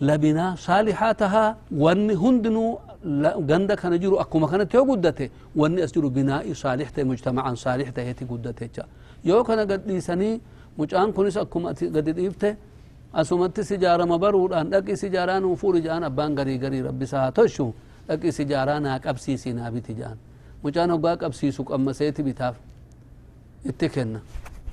لبنا 0.00 0.54
صالحاتها 0.58 1.44
وان 1.82 2.10
هندنو 2.10 2.78
ganda 3.48 3.76
kana 3.76 3.98
jiru 3.98 4.16
akkuma 4.20 4.48
kanatti 4.48 4.76
yoo 4.76 4.84
guddate 4.88 5.30
wanni 5.56 5.82
as 5.84 5.92
jiru 5.92 6.08
binaa'i 6.10 6.54
saalix 6.56 6.88
ta'e 6.94 7.04
mujtama'an 7.04 7.52
saalix 7.56 7.92
ta'eeti 7.92 8.24
guddate 8.24 8.64
jecha 8.64 8.84
yoo 9.24 9.44
kana 9.44 9.66
gadhiisanii 9.68 10.40
mucaan 10.78 11.12
kunis 11.12 11.36
akkuma 11.36 11.70
ati 11.76 11.88
gadi 11.92 12.12
dhiifte 12.16 12.56
asumatti 13.12 13.64
sijaarama 13.64 14.16
baruudhaan 14.18 14.70
dhaqi 14.72 14.96
sijaaraa 14.96 15.40
nuu 15.40 15.52
fuuri 15.56 15.80
ja'an 15.86 16.02
abbaan 16.08 16.32
garii 16.34 16.58
garii 16.58 16.82
rabbisa 16.88 17.18
haa 17.20 17.30
toshu 17.38 17.66
dhaqi 18.08 18.32
sijaaraa 18.32 18.80
naa 18.80 18.98
qabsiisi 18.98 19.52
naa 19.52 19.70
biti 19.70 19.92
ja'an 20.00 20.16
mucaan 20.64 20.90
hoggaa 20.90 21.16
qabsiisu 21.22 21.60
qammaseeti 21.70 22.22
bitaaf 22.28 22.56
itti 23.70 23.88
kenna 23.94 24.20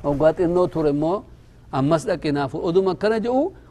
hoggaa 0.04 0.32
xinnoo 0.40 0.68
ture 0.74 0.90
immoo 0.96 1.18
ammas 1.80 2.08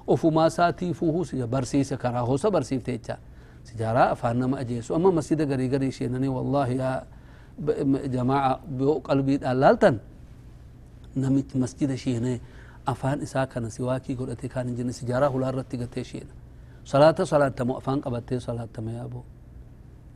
ofumaa 0.06 0.46
isaatii 0.46 0.94
fuuhuu 0.94 1.46
barsiise 1.50 1.96
karaa 1.96 2.20
hosa 2.30 2.50
barsiifte 2.50 2.92
jechaa 2.92 3.18
سجارة 3.64 4.12
أفان 4.16 4.36
نما 4.40 4.60
أجيسو 4.64 4.96
أما 4.96 5.10
مسجد 5.20 5.40
غري 5.52 5.68
غري 5.68 5.90
شينني 5.92 6.28
والله 6.36 6.66
يا 6.80 6.90
جماعة 8.14 8.52
بيو 8.78 8.92
قلبي 9.08 9.36
دلالتن 9.36 9.94
نمت 11.16 11.50
مسجد 11.62 11.90
شيني 11.94 12.40
أفان 12.88 13.20
إسا 13.26 13.44
كان 13.44 13.68
سواكي 13.76 14.14
قلتي 14.16 14.48
كان 14.48 14.66
جن 14.76 14.88
سجارة 14.98 15.28
هلا 15.34 15.50
رتي 15.60 15.76
قتي 15.82 16.04
شينا 16.10 16.32
صلاة 16.92 17.18
صلاة 17.32 17.48
تمو 17.58 17.78
أفان 17.84 18.00
قبتي 18.04 18.40
صلاة 18.40 18.68
تمو 18.74 18.90
يابو 18.98 19.20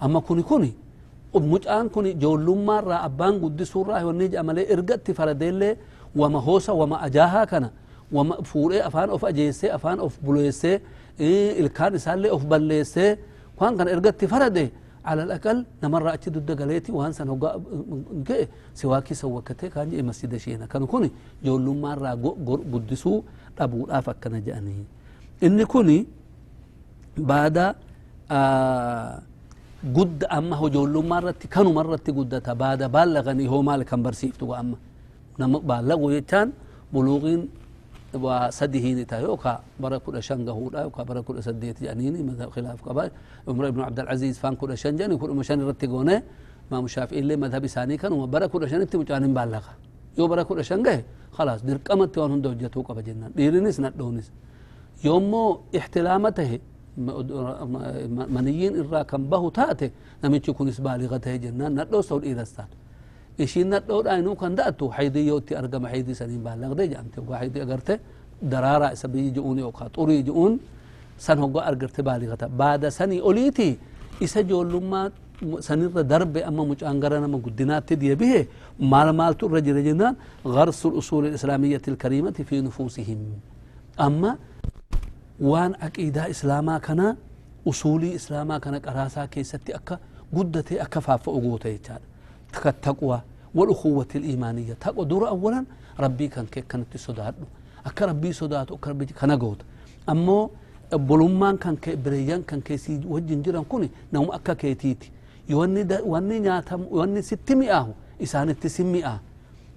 أما 0.03 0.21
كوني 0.27 0.43
كوني 0.43 0.73
mucaan 1.35 1.91
kun 1.91 2.07
ijoollummaarraa 2.07 3.03
abbaan 3.09 3.35
guddisuurraa 3.43 4.07
wanni 4.09 4.25
jedhamalee 4.31 4.65
ergatti 4.75 5.13
faradeellee 5.19 5.73
wama 6.21 6.39
hoosa 6.47 6.73
wama 6.81 6.97
ajaahaa 7.07 7.47
kana 7.53 7.69
fuudhee 8.51 8.83
afaan 8.89 9.09
of 9.17 9.23
ajeessee 9.31 9.71
afaan 9.77 9.99
of 10.07 10.13
buleessee 10.27 10.77
ilkaan 11.61 11.93
isaallee 11.99 12.33
of 12.37 12.43
balleessee 12.53 13.11
waan 13.59 13.73
kana 13.79 13.91
ergatti 13.97 14.27
farade 14.35 14.67
على 15.11 15.23
الأقل 15.29 15.59
نمر 15.85 16.07
أتي 16.17 16.29
ضد 16.33 16.51
قليتي 16.61 16.91
وان 16.97 17.13
سن 17.13 17.29
هو 17.29 17.37
جاء 18.29 18.49
سواكي 18.81 19.15
سوكته 19.15 19.69
كان 19.69 19.91
جاء 19.93 20.01
مسجد 20.01 20.33
شينا. 20.45 20.65
كانوا 20.73 20.89
كوني 20.93 21.11
جول 21.45 21.67
مرة 21.87 22.11
قدسو 22.73 23.13
أبو 23.65 23.85
الآفك 23.85 24.17
كان 24.23 24.35
جاني. 24.47 24.75
إني 25.45 25.65
كوني 25.73 25.99
بعد 27.31 27.57
آه 28.33 29.13
قد 29.97 30.25
أما 30.25 30.57
هو 30.57 30.67
جول 30.73 30.95
مرة 31.05 31.41
كانوا 31.55 31.73
مرة 31.81 32.07
قدتها 32.19 32.55
بعد 32.65 32.81
بالغني 32.95 33.45
هو 33.53 33.61
مالك 33.69 33.87
كان 33.93 34.01
برسيفتو 34.01 34.55
أما. 34.61 34.77
نم 35.41 35.53
بالغوا 35.69 36.13
يتان 36.17 36.49
بلوغين 36.93 37.41
وسدهين 38.15 39.07
تايوكا 39.07 39.63
برا 39.81 39.99
كل 39.99 40.23
شنغه 40.23 40.53
ولا 40.53 40.81
يوكا 40.83 41.03
برا 41.03 41.21
كل 41.21 41.43
سديت 41.43 41.83
جانيني 41.83 42.23
مذهب 42.23 42.51
خلاف 42.51 42.89
قبائل 42.89 43.11
عمر 43.49 43.71
بن 43.71 43.81
عبد 43.81 44.01
العزيز 44.01 44.39
فان 44.39 44.55
كل 44.57 44.79
شنجاني 44.79 45.17
كل 45.17 45.31
مشان 45.31 45.59
رتقونه 45.69 46.23
ما 46.71 46.81
مشاف 46.81 47.13
إلا 47.13 47.37
مذهب 47.37 47.67
ثاني 47.67 47.97
كانوا 47.97 48.27
برا 48.27 48.47
كل 48.47 48.71
شن 48.71 48.81
انت 48.81 48.97
مجانين 48.97 49.35
بالغه 49.35 49.73
يو 50.19 50.29
برا 50.29 50.43
كل 50.43 50.65
شنغه 50.65 51.03
خلاص 51.33 51.63
دير 51.63 51.79
قمت 51.89 52.19
وان 52.19 52.31
هندو 52.31 52.53
جتو 52.53 52.83
قبا 52.83 53.01
جنان. 53.01 53.31
ديرنس 53.37 53.81
ندونس 53.81 54.27
يومو 55.05 55.61
احتلامته 55.79 56.51
منيين 58.35 58.73
إرا 58.81 59.03
كم 59.03 59.23
بهو 59.31 59.49
تاتي. 59.49 59.91
نمتش 60.25 60.51
كونس 60.51 60.81
بالغته 60.81 61.37
جنان. 61.37 61.81
ندو 61.81 62.01
سول 62.01 62.23
إيرستات 62.23 62.71
ishiin 63.39 63.69
nadhoodha 63.75 64.19
inuu 64.21 64.37
kan 64.43 64.53
da'atu 64.59 64.89
haydii 64.97 65.27
yoo 65.31 65.39
itti 65.43 65.55
argama 65.63 65.89
haydii 65.95 66.15
saniin 66.21 66.43
baallaqdee 66.47 66.87
jedhamte 66.93 67.17
hoggaa 67.21 67.39
haydii 67.43 67.63
agarte 67.67 67.95
daraaraa 68.53 68.93
isa 68.97 69.09
biyyi 69.13 69.31
je'uun 69.37 69.59
yookaan 69.65 69.91
xurii 69.97 70.23
je'uun 70.29 70.53
san 71.27 71.39
hoggaa 71.45 71.65
argarte 71.71 72.01
baaligata 72.09 72.49
baada 72.49 72.91
sanii 72.91 73.21
oliiti 73.31 73.69
isa 74.21 74.43
joollummaa 74.51 75.07
sanirra 75.67 76.03
darbe 76.13 76.41
amma 76.49 76.65
mucaan 76.71 77.01
gara 77.03 77.21
nama 77.21 77.39
guddinaatti 77.47 77.95
deebihe 78.03 78.41
maal 78.93 79.09
maaltu 79.21 79.47
irra 79.51 79.61
jira 79.67 79.83
jennaan 79.89 80.15
garsu 80.57 80.89
usuul 81.01 81.27
islaamiyyati 81.35 81.91
ilkariimati 81.91 82.45
fi 82.49 82.63
nufuusihim 82.67 83.21
amma 84.07 84.31
waan 85.51 85.73
aqiidaa 85.87 86.29
islaamaa 86.35 86.81
kana 86.87 87.07
usuulii 87.71 88.13
islaamaa 88.21 88.61
kana 88.65 88.79
qaraasaa 88.87 89.27
keessatti 89.35 89.71
akka 89.79 89.97
guddatee 90.37 90.79
akka 90.87 91.01
faaffa'u 91.07 91.41
goota 91.47 91.69
jechaadha 91.75 92.07
كالتقوى 92.63 93.21
والأخوة 93.55 94.07
الإيمانية. 94.15 94.73
تقوى 94.73 95.05
دور 95.05 95.29
أولا 95.29 95.65
ربي 96.01 96.29
كان 96.29 96.47
كي 96.47 96.61
كانت 96.61 96.97
صدادو 96.97 97.45
أكا 97.87 98.07
ربي 98.07 98.33
صداتو 98.33 98.75
أكا 98.75 98.91
ربي 98.91 99.05
كان 99.07 99.33
قوت. 99.39 99.61
أمو 100.09 100.51
بلومان 100.93 101.57
كان 101.57 101.77
كي 101.77 101.97
بريان 101.97 102.43
كان 102.43 102.61
كي 102.61 102.77
سي 102.77 103.01
وجن 103.09 103.43
جيران 103.43 103.65
كوني. 103.65 103.91
نوم 104.13 104.33
أكا 104.33 104.55
كيتيتي 104.55 105.11
يواني 105.49 105.83
دا 105.83 106.03
واني 106.03 106.41
نياتم 106.41 106.87
واني 106.91 107.23
ستي 107.23 107.55
مئة 107.55 107.95
إسان 108.23 108.49
التسمئة 108.49 109.21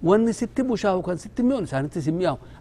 واني 0.02 0.32
ستي 0.32 0.62
بشاهو 0.62 1.02
كان 1.02 1.16
ستي 1.16 1.42
مئة 1.42 1.62
إسان 1.62 1.88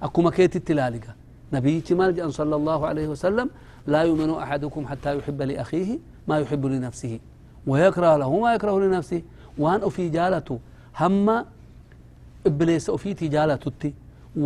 أكو 0.04 0.22
ما 0.22 0.32
كيتي 0.32 0.58
التلالقة 0.58 1.16
نبي 1.54 1.80
جمال 1.80 2.34
صلى 2.34 2.56
الله 2.56 2.88
عليه 2.88 3.08
وسلم 3.08 3.50
لا 3.88 4.02
يؤمن 4.02 4.30
أحدكم 4.30 4.88
حتى 4.88 5.18
يحب 5.18 5.42
لأخيه 5.42 6.00
ما 6.28 6.40
يحب 6.40 6.66
لنفسه. 6.66 7.20
ويكره 7.68 8.18
له 8.18 8.40
ما 8.40 8.54
يكره 8.54 8.80
لنفسه. 8.80 9.22
Waan 9.64 9.84
ofii 9.84 10.10
jaalatu 10.18 10.60
hamma 11.02 11.36
ibbileessa 12.46 12.92
ofiitii 12.98 13.30
jaalatutti 13.36 13.94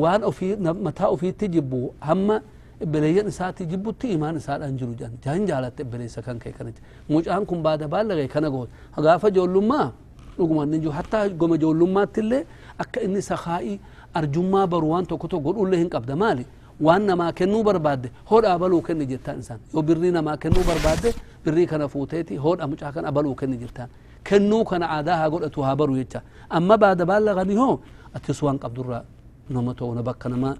waan 0.01 0.23
ofii 0.23 0.55
mataa 0.87 1.07
ofiitti 1.15 1.47
jibbu 1.55 1.93
hamma 1.99 2.41
ibbileeyyan 2.81 3.27
isaati 3.27 3.65
jibbutti 3.71 4.07
imaan 4.17 4.37
isaadhaan 4.41 4.77
jiru 4.77 4.93
jedhan 4.99 5.17
jaan 5.25 5.45
jaalatte 5.49 5.81
ibbileessa 5.85 6.21
kan 6.21 6.39
kee 6.39 6.51
kana 6.51 6.71
mucaan 7.09 7.45
kun 7.45 7.61
baada 7.65 7.87
baallaqe 7.87 8.27
kana 8.27 8.49
goota 8.49 9.01
gaafa 9.07 9.29
joollummaa 9.37 9.91
dhuguma 10.37 10.63
inni 10.63 10.79
jiru 10.79 10.91
hattaa 10.99 11.27
goma 11.29 11.57
joollummaatti 11.63 12.19
illee 12.23 12.43
akka 12.83 12.99
inni 13.05 13.21
sakaa'i 13.21 13.79
arjummaa 14.13 14.65
baru 14.67 14.89
waan 14.93 15.05
tokko 15.05 15.27
tokko 15.27 15.43
godhullee 15.51 15.79
hin 15.83 15.89
qabda 15.95 16.15
maali 16.23 16.45
waan 16.87 17.03
namaa 17.09 17.31
kennuu 17.39 17.63
barbaadde 17.63 18.09
hodha 18.31 18.53
abaluu 18.53 18.81
kenni 18.87 19.05
jettaan 19.11 19.39
isaan 19.43 19.59
yoo 19.73 19.81
birrii 19.89 20.11
namaa 20.17 20.37
kennuu 20.37 20.63
barbaadde 20.69 21.13
birrii 21.45 21.67
kana 21.73 21.87
fuuteeti 21.87 22.35
hodha 22.45 22.67
mucaa 22.71 22.91
kana 22.95 23.07
abaluu 23.13 23.35
kenni 23.41 23.57
jettaan 23.63 23.89
كنو 24.27 24.63
كان 24.69 24.83
عاداها 24.83 25.27
قول 25.31 25.43
اتوها 25.43 25.73
برو 25.79 25.95
يتا 25.95 26.21
أما 26.57 26.75
بعد 26.75 26.99
بالغ 27.09 27.37
هو 27.61 27.79
أتسوان 28.15 28.57
قبض 28.63 28.79
الراء 28.79 29.05
نما 29.51 29.73
تونا 29.73 30.01
بكنا 30.01 30.35
ما 30.41 30.51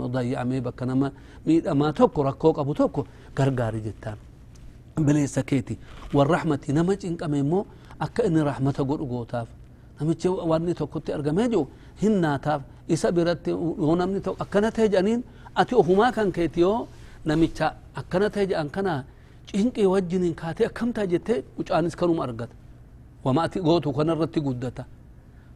مضيع 0.00 0.44
مي 0.44 0.60
بكنا 0.60 0.94
ما 0.94 1.08
ميد 1.46 1.66
اما 1.66 1.90
توكو 1.90 2.22
ركو 2.22 2.50
أبو 2.50 2.72
توكو. 2.72 3.02
غرغاري 3.38 3.80
جتا. 3.86 4.12
بلي 5.06 5.26
سكيتي. 5.26 5.76
والرحمة 6.14 6.64
نمج 6.68 7.06
إنك 7.06 7.22
أمي 7.22 7.42
مو 7.42 7.66
أكا 8.02 8.26
ان 8.26 8.36
رحمة 8.50 8.76
قول 8.88 9.00
اقوتاف 9.04 9.48
نمج 10.00 10.22
واني 10.26 10.72
توكو 10.74 10.98
تي 10.98 11.14
ارغميجو 11.14 11.62
هن 12.02 12.20
ناتاف 12.20 12.60
إسا 12.92 13.10
بيرت 13.10 13.48
ونمني 13.86 14.20
تو. 14.20 14.34
اكنا 14.40 14.70
تهجانين 14.70 15.20
اتو 15.56 15.80
هما 15.80 16.10
كان 16.10 16.30
كيتيو 16.36 16.86
نمج 17.26 17.60
اكنا 18.00 18.28
تهجان 18.34 18.68
كنا 18.74 19.04
چنقي 19.48 19.86
وجنين 19.86 20.34
كاتي. 20.34 20.66
أكم 20.66 20.90
تاجتي. 20.96 21.42
وچانس 21.58 21.94
كنوم 21.98 22.20
ارغت 22.20 22.48
وما 23.24 23.46
تقوتو 23.46 23.92
كان 23.96 24.10
الرتي 24.10 24.40
قدتا. 24.46 24.84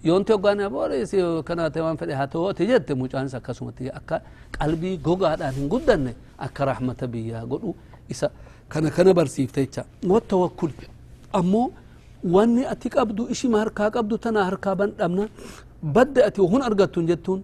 يوم 0.05 0.23
تيوغاني 0.23 0.69
بوريس 0.69 1.13
كان 1.49 1.73
تيوان 1.75 1.97
فلي 2.01 2.15
هاتو 2.21 2.51
تجد 2.59 2.93
مجانسا 2.93 3.39
كسومتي. 3.47 3.89
أكا 3.99 4.17
قلبي 4.61 5.01
غوغا 5.07 5.29
هاتين 5.35 5.69
قدن 5.73 6.05
أكا 6.41 6.63
رحمة 6.65 7.01
بيا 7.13 7.41
قدو. 7.51 7.75
إسا 8.13 8.31
كان 8.71 8.89
كان 8.89 9.09
برسيف 9.13 9.51
تيجا. 9.57 9.85
والتوكل 10.11 10.73
أمو 11.39 11.63
واني 12.35 12.63
أتيك 12.73 12.97
أبدو 13.03 13.23
إشي 13.33 13.49
ما 13.53 13.59
هركا 13.63 13.87
أبدو 14.01 14.17
تنا 14.25 14.41
هركا 14.49 14.71
بان 14.79 14.93
أمنا. 15.05 15.29
بد 15.83 16.19
أتي 16.19 16.41
وهن 16.45 16.63
أرغتون 16.69 17.07
جتون. 17.11 17.41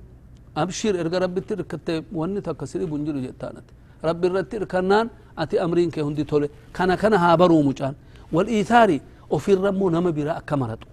أبشير 0.57 0.95
إرغا 1.01 1.19
ربي 1.25 1.41
تركت 1.49 1.89
واني 2.19 2.41
تاكسيري 2.47 2.87
بنجلو 2.91 3.21
جتانت. 3.27 3.67
ربي 4.09 4.27
رتير 4.29 4.65
كنان 4.73 5.07
أتي 5.43 5.57
أمرين 5.65 5.91
كهندي 5.95 6.25
تولي. 6.31 6.49
كان 6.77 6.95
كان 6.95 7.15
هابرو 7.25 7.63
مجان. 7.69 7.95
والإيثاري 8.35 8.99
ofirra 9.31 9.69
immoo 9.75 9.91
nama 9.91 10.13
biraa 10.13 10.37
akka 10.43 10.57
maratu 10.57 10.87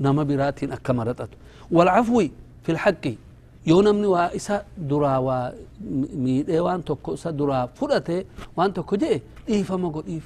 nama 0.00 0.24
biraatiin 0.24 0.72
akka 0.72 0.92
maraxatu 0.98 1.36
walcafwi 1.76 2.26
fi 2.64 2.72
lxaqi 2.72 3.12
yoo 3.70 3.82
namni 3.82 4.06
waa 4.14 4.30
isa 4.38 4.64
duraa 4.90 5.20
waa 5.20 5.52
miidhee 6.24 6.60
waan 6.66 6.82
tokko 6.82 7.14
isa 7.14 7.32
duraa 7.32 7.66
fudhate 7.78 8.26
waan 8.56 8.72
tokko 8.72 8.96
je'e 9.02 9.22
dhiifama 9.46 9.88
godhiif 9.96 10.24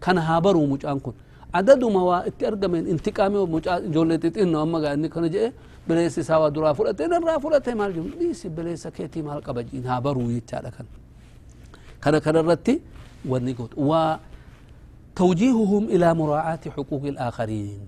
kana 0.00 0.20
haa 0.28 0.40
baruu 0.40 0.66
mucaan 0.72 1.00
kun 1.00 1.14
adaduma 1.52 2.00
waa 2.10 2.20
itti 2.30 2.46
argameen 2.50 2.86
intiqaame 2.92 3.38
mucaa 3.54 3.76
ijoollee 3.88 4.18
xixinno 4.22 4.58
amma 4.64 4.78
gaa 4.84 4.92
inni 4.96 5.08
kana 5.14 5.28
je'e 5.34 5.48
bileessi 5.88 6.20
isaa 6.20 6.38
waa 6.42 6.50
duraa 6.56 6.74
fudhate 6.78 7.06
narraa 7.12 7.38
fudhate 7.44 7.74
maal 7.80 7.92
jiru 7.96 8.08
dhiisi 8.20 8.48
bileessa 8.56 8.90
keetii 8.96 9.22
maal 9.28 9.40
qaba 9.46 9.62
jiin 9.68 9.84
haa 9.90 10.00
baruu 10.04 10.28
jechaadha 10.36 10.70
kan 10.76 10.86
kana 12.02 12.20
kana 12.20 12.38
irratti 12.44 12.74
wanni 13.30 13.52
godhu 13.58 13.76
waa 13.90 14.18
توجيههم 15.18 15.84
إلى 15.94 16.14
مراعاة 16.14 16.60
حقوق 16.76 17.04
الآخرين. 17.04 17.80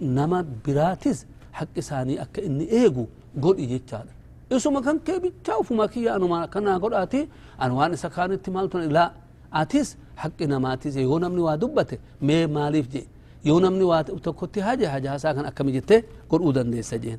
نما 0.00 0.46
براتز 0.66 1.26
حق 1.52 1.76
ساني 1.88 2.22
أك 2.22 2.38
إني 2.46 2.64
إيجو 2.72 3.06
قول 3.42 3.56
إيجي 3.56 3.78
تشاد 3.78 4.08
إسوما 4.52 4.80
كان 4.80 4.98
كي 5.06 5.18
بيتشاوف 5.18 5.72
ما 5.72 5.86
كي 5.86 6.10
أنا 6.16 6.26
ما 6.26 6.46
كان 6.46 6.68
أقول 6.68 6.94
آتي 6.94 7.28
أنا 7.62 7.72
وأنا 7.72 7.96
سكان 7.96 8.32
التمالتون 8.32 8.82
لا 8.96 9.12
آتيس 9.52 9.96
حق 10.16 10.42
نماتيس 10.42 10.96
يو 10.96 11.18
نمني 11.18 11.40
وادبته 11.40 11.98
مي 12.22 12.46
ماليف 12.46 12.88
جي. 12.88 13.06
يو 13.44 13.58
نمني 13.58 13.84
واتكوتي 13.84 14.62
حاجة 14.62 14.86
حاجة 14.88 15.16
ساكن 15.16 15.44
أكمي 15.44 15.72
جتة 15.72 16.02
قول 16.30 16.40
أودن 16.42 16.70
دي 16.70 16.82
سجين 16.82 17.18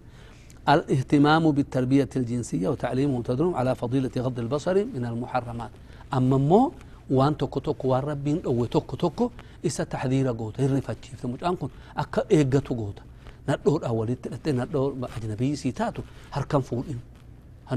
الاهتمام 0.69 1.51
بالتربية 1.51 2.10
الجنسية 2.15 2.67
وتعليمهم 2.69 3.21
تدرم 3.21 3.56
على 3.56 3.75
فضيلة 3.75 4.12
غض 4.17 4.39
البصر 4.39 4.75
من 4.95 5.06
المحرمات. 5.06 5.71
أما 6.13 6.38
مو 6.38 6.71
waan 7.10 7.36
tokko 7.36 7.60
tokko 7.60 7.88
waan 7.91 8.04
rabbiin 8.12 8.39
dhowwe 8.46 8.67
tokko 8.67 8.96
tokko 9.04 9.32
isa 9.63 9.86
taxdiira 9.86 10.34
goota 10.34 10.62
hirrifachiifte 10.62 11.28
mucaan 11.28 11.58
kun 11.58 11.70
akka 11.96 12.22
eeggatu 12.30 12.76
goota 12.76 13.02
nadhoodha 13.48 13.91
walitti 14.00 14.30
hidhatte 14.30 14.52
nadhoo 14.62 14.88
ajnabii 15.17 15.56
sii 15.62 15.72
taatu 15.72 16.02
harkan 16.36 16.62
fuudhin 16.62 17.00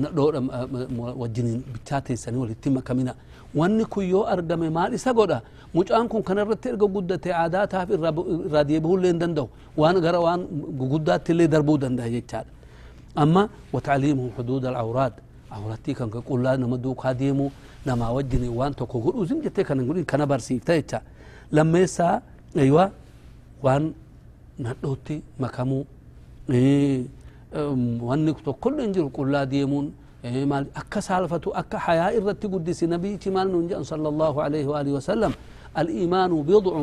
nadhoodha 0.04 0.40
wajjiniin 1.22 1.62
bichaa 1.72 2.00
teessanii 2.00 2.38
walitti 2.44 2.70
makamina 2.70 3.14
wanni 3.54 3.84
kun 3.84 4.04
yoo 4.10 4.24
argame 4.34 4.70
maal 4.70 4.94
isa 4.94 5.12
godha 5.14 5.40
mucaan 5.74 6.08
kun 6.08 6.22
kanarratti 6.22 6.68
erga 6.68 6.86
guddate 6.86 7.30
aadaa 7.34 7.66
taaf 7.66 7.90
irraa 7.96 8.64
deebi'uullee 8.70 9.10
hin 9.12 9.18
danda'u 9.22 9.48
waan 9.76 10.00
gara 10.04 10.20
waan 10.26 10.40
guguddaatti 10.80 11.32
illee 11.32 11.48
darbuu 11.54 11.78
danda'a 11.84 12.08
jechaadha 12.16 12.50
amma 13.22 13.42
watacliimuhum 13.72 14.30
xuduud 14.36 14.64
alawraad 14.70 15.12
awrattii 15.56 15.94
kan 15.94 16.10
qullaa 16.10 16.56
nama 16.56 16.76
duukaa 16.84 17.14
deemuu 17.14 17.50
namaa 17.86 18.10
wajjin 18.16 18.48
waan 18.48 18.74
tokko 18.74 18.98
godhuu 19.04 19.26
sin 19.26 19.42
jettee 19.42 19.64
kana 19.64 19.82
godhin 19.82 20.04
kana 20.04 20.26
barsiifta 20.26 20.74
jecha 20.80 21.00
lammeessaa 21.52 22.20
aywa 22.64 22.90
waan 23.62 23.92
nadhootti 24.58 25.22
makamuu 25.38 25.84
wanni 28.08 28.34
tokkollee 28.44 28.82
hin 28.84 28.92
jiru 28.94 29.10
qullaa 29.10 29.46
deemuun 29.46 29.92
maal 30.48 30.66
akka 30.74 31.00
saalfatu 31.02 31.54
akka 31.60 31.78
hayaa 31.78 32.10
irratti 32.18 32.48
guddisi 32.48 32.86
nabiyichi 32.86 33.30
maal 33.30 33.48
nuun 33.48 33.68
jedhan 33.68 33.84
sala 33.84 34.08
allahu 34.08 34.40
alaihi 34.42 34.66
waalihi 34.74 34.94
wasalam 35.00 35.32
الإيمان 35.80 36.32
بضع 36.50 36.74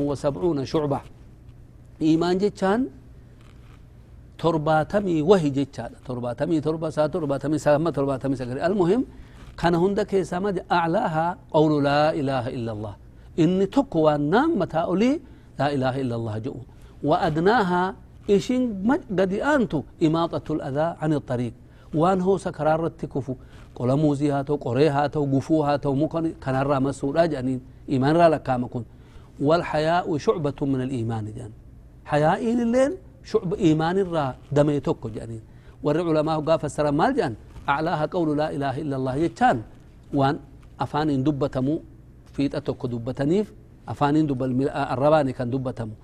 وسبعون 4.44 4.86
شعبة 4.92 5.22
إيمان 5.22 5.22
جتشان 5.22 5.22
ترباتمي 5.22 5.22
وهي 5.22 5.50
جتشان 5.50 5.90
ترباتمي 6.06 6.62
تربة 6.62 6.90
سا 6.90 7.08
ترباتمي 7.08 7.58
سامة 7.58 7.90
ترباتمي 7.90 8.36
سكري. 8.36 8.66
المهم 8.66 9.06
كان 9.58 9.76
هندك 9.76 10.22
سمد 10.22 10.66
أعلاها 10.72 11.38
قول 11.52 11.84
لا 11.84 12.14
إله 12.14 12.46
إلا 12.58 12.72
الله. 12.72 12.96
إني 13.40 13.66
تقوى 13.66 14.16
النام 14.16 14.60
متى 14.60 14.78
أولي 14.78 15.20
لا 15.60 15.68
إله 15.76 16.02
إلا 16.02 16.16
الله 16.16 16.38
جو 16.38 16.56
وأدناها 17.04 17.96
إشين 18.30 18.62
قد 19.20 19.34
أنتو 19.34 19.82
إماطة 20.04 20.48
الأذى 20.56 20.88
عن 21.02 21.12
الطريق. 21.14 21.54
وان 21.94 22.22
هو 22.22 22.38
سكرار 22.38 22.86
التكفو. 22.86 23.36
قول 23.78 23.90
موزي 24.04 24.32
هاتو 24.32 24.56
قري 24.56 24.90
هاتو 24.90 25.22
قفو 25.34 25.64
هاتو 25.64 25.94
مكان 26.02 26.34
كان 26.44 26.56
الرا 26.62 26.80
مسؤول 26.80 27.18
أجانين 27.18 27.60
إيمان 27.90 28.16
را 28.18 28.30
لكام 28.30 28.68
كن 28.74 28.84
والحياء 29.48 30.18
شعبة 30.18 30.60
من 30.62 30.82
الإيمان 30.82 31.26
جان. 31.38 31.52
حياء 32.06 32.42
الليل 32.54 32.94
شعب 33.32 33.52
إيمان 33.66 33.98
الرا 34.06 34.26
دمي 34.56 34.80
توكو 34.88 35.08
جانين 35.16 35.44
والعلماء 35.84 36.38
قاف 36.48 36.62
السلام 36.66 36.96
مال 36.98 37.12
جان. 37.18 37.34
أعلاها 37.74 38.06
قول 38.16 38.30
لا 38.40 38.48
إله 38.56 38.76
إلا 38.84 38.96
الله 39.00 39.16
يتشان 39.28 39.58
وان 40.20 40.36
أفان 40.80 41.10
دبتمو 41.28 41.76
في 42.34 42.44
أتوك 42.58 42.82
دبتنيف. 42.94 43.48
أفان 43.92 44.16
دب 44.30 44.42
الرباني 44.94 45.32
كان 45.38 45.48
دبتمو. 45.52 45.96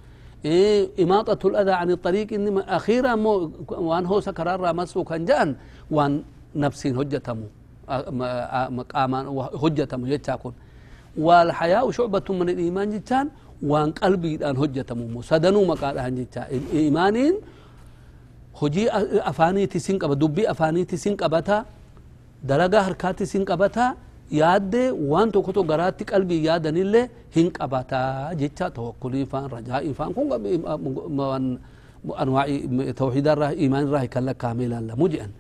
إيه 0.45 1.03
إماطة 1.03 1.41
الأذى 1.47 1.71
عن 1.71 1.89
الطريق 1.95 2.27
إن 2.37 2.59
أخيرا 2.59 3.15
مو 3.15 3.31
وان 3.89 4.05
هو 4.11 4.19
سكرار 4.27 4.59
مسو 4.79 5.03
كان 5.09 5.23
جان. 5.29 5.49
وان 5.95 6.11
نفسين 6.55 6.93
هجتمو. 6.99 7.47
مقاما 8.77 9.19
هجتمو 9.63 10.05
يتشاكون 10.13 10.53
والحياء 11.25 11.85
شعبة 11.91 12.27
من 12.29 12.47
الإيمان 12.49 12.87
جتان. 12.93 13.25
وان 13.71 13.89
قلبي 14.01 14.31
أن 14.49 14.55
هجتمو 14.61 15.21
سدنو 15.29 15.61
مقالها 15.71 16.09
جتا 16.17 16.41
إيمانين 16.79 17.35
hojii 18.59 18.87
afaaniiti 19.31 19.79
sin 19.85 19.97
qaba 20.01 20.15
dubbii 20.21 20.45
afaaniiti 20.53 20.97
sin 21.03 21.13
qabata 21.21 21.57
dalagaa 22.49 22.83
harkaatti 22.87 23.25
sin 23.31 23.43
qabata 23.49 23.85
yaadde 24.41 24.83
waan 25.11 25.31
tokko 25.33 25.51
tokko 25.55 25.69
garaatti 25.71 26.03
qalbii 26.11 26.41
yaadanillee 26.47 27.05
hin 27.35 27.47
qabata 27.57 27.99
jecha 28.41 28.65
tawakkulii 28.77 29.25
faan 29.31 29.45
rajaa'ii 29.55 29.93
faan 29.99 30.11
kun 30.15 30.25
anwaa'ii 32.23 32.93
tawxiidarraa 32.99 33.51
imaanirraa 33.65 34.05
kan 34.13 34.23
lakkaa'amee 34.29 34.65
ilaallamu 34.69 35.05
jedhan 35.13 35.31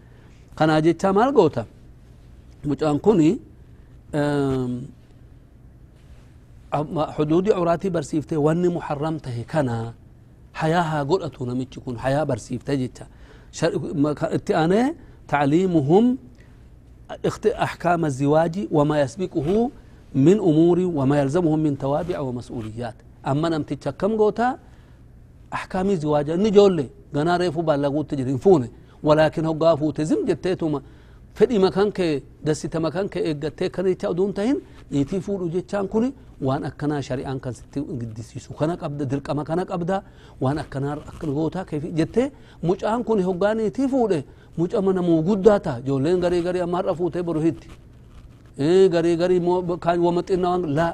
kanaa 0.59 0.79
jecha 0.87 1.09
maal 1.17 1.31
goota 1.37 1.63
mucaan 2.69 2.97
kuni 3.05 3.29
cawraatii 6.73 7.89
barsiiftee 7.89 8.39
wanni 8.47 8.69
muharram 8.69 9.19
tahe 9.19 9.43
kanaa 9.43 9.93
حياها 10.61 11.03
قلت 11.03 11.41
نمتش 11.41 11.77
يكون 11.77 11.99
حياة 11.99 12.23
برسيف 12.23 12.63
تجتا 12.63 13.05
اتئانة 14.37 14.95
تعليمهم 15.27 16.17
أحكام 17.47 18.05
الزواج 18.05 18.55
وما 18.71 19.01
يسبقه 19.01 19.47
من 20.15 20.37
أمور 20.49 20.79
وما 20.79 21.15
يلزمهم 21.21 21.59
من 21.59 21.77
توابع 21.77 22.19
ومسؤوليات. 22.19 22.95
أما 23.27 23.49
نمتش 23.49 23.87
كم 23.99 24.17
قوتا 24.17 24.59
أحكام 25.53 25.89
الزواج. 25.89 26.31
نجول 26.31 26.73
لي 26.77 26.87
قنا 27.15 27.37
ريفو 27.37 27.61
بلغو 27.61 28.01
تجرين 28.03 28.37
فونه 28.37 28.69
ولكن 29.03 29.45
هو 29.45 29.53
قافو 29.53 29.91
تزم 29.91 30.25
جتيتما 30.25 30.81
fedhi 31.37 31.57
makan 31.59 31.91
kee 31.97 32.21
dassita 32.45 32.79
makan 32.79 33.09
kee 33.13 33.21
eeggattee 33.29 33.69
kana 33.75 33.89
jecha 33.89 34.07
oduun 34.13 34.33
tahin 34.33 34.57
niitii 34.91 35.19
fuudhu 35.25 35.49
jechaan 35.55 35.87
kuni 35.93 36.09
waan 36.47 36.63
akkanaa 36.69 37.01
shari'aan 37.07 37.39
kan 37.43 37.53
sitti 37.59 37.79
giddisiisu 37.99 38.53
kana 38.59 38.73
qabda 38.81 39.05
dirqama 39.11 39.43
kana 39.49 39.63
qabda 39.71 39.97
waan 40.43 40.57
akkanaa 40.63 40.95
akkana 41.11 41.33
gootaa 41.39 41.65
kee 41.69 41.79
jettee 41.99 42.27
mucaan 42.67 43.03
kun 43.07 43.19
hoggaa 43.29 43.53
niitii 43.59 43.87
fuudhe 43.93 44.19
muca 44.57 44.81
mana 44.87 45.01
moo 45.07 45.21
guddaa 45.29 45.59
ta'a 45.65 45.79
ijoolleen 45.83 46.19
garii 46.25 46.41
garii 46.47 46.61
amma 46.65 46.77
har'a 46.79 46.93
fuutee 46.99 47.23
boru 47.27 47.41
hitti 47.47 47.67
garii 48.95 49.15
garii 49.21 49.41
kaan 49.85 49.99
wama 50.05 50.21
xinnaa 50.23 50.49
waan 50.53 50.75
laa 50.79 50.93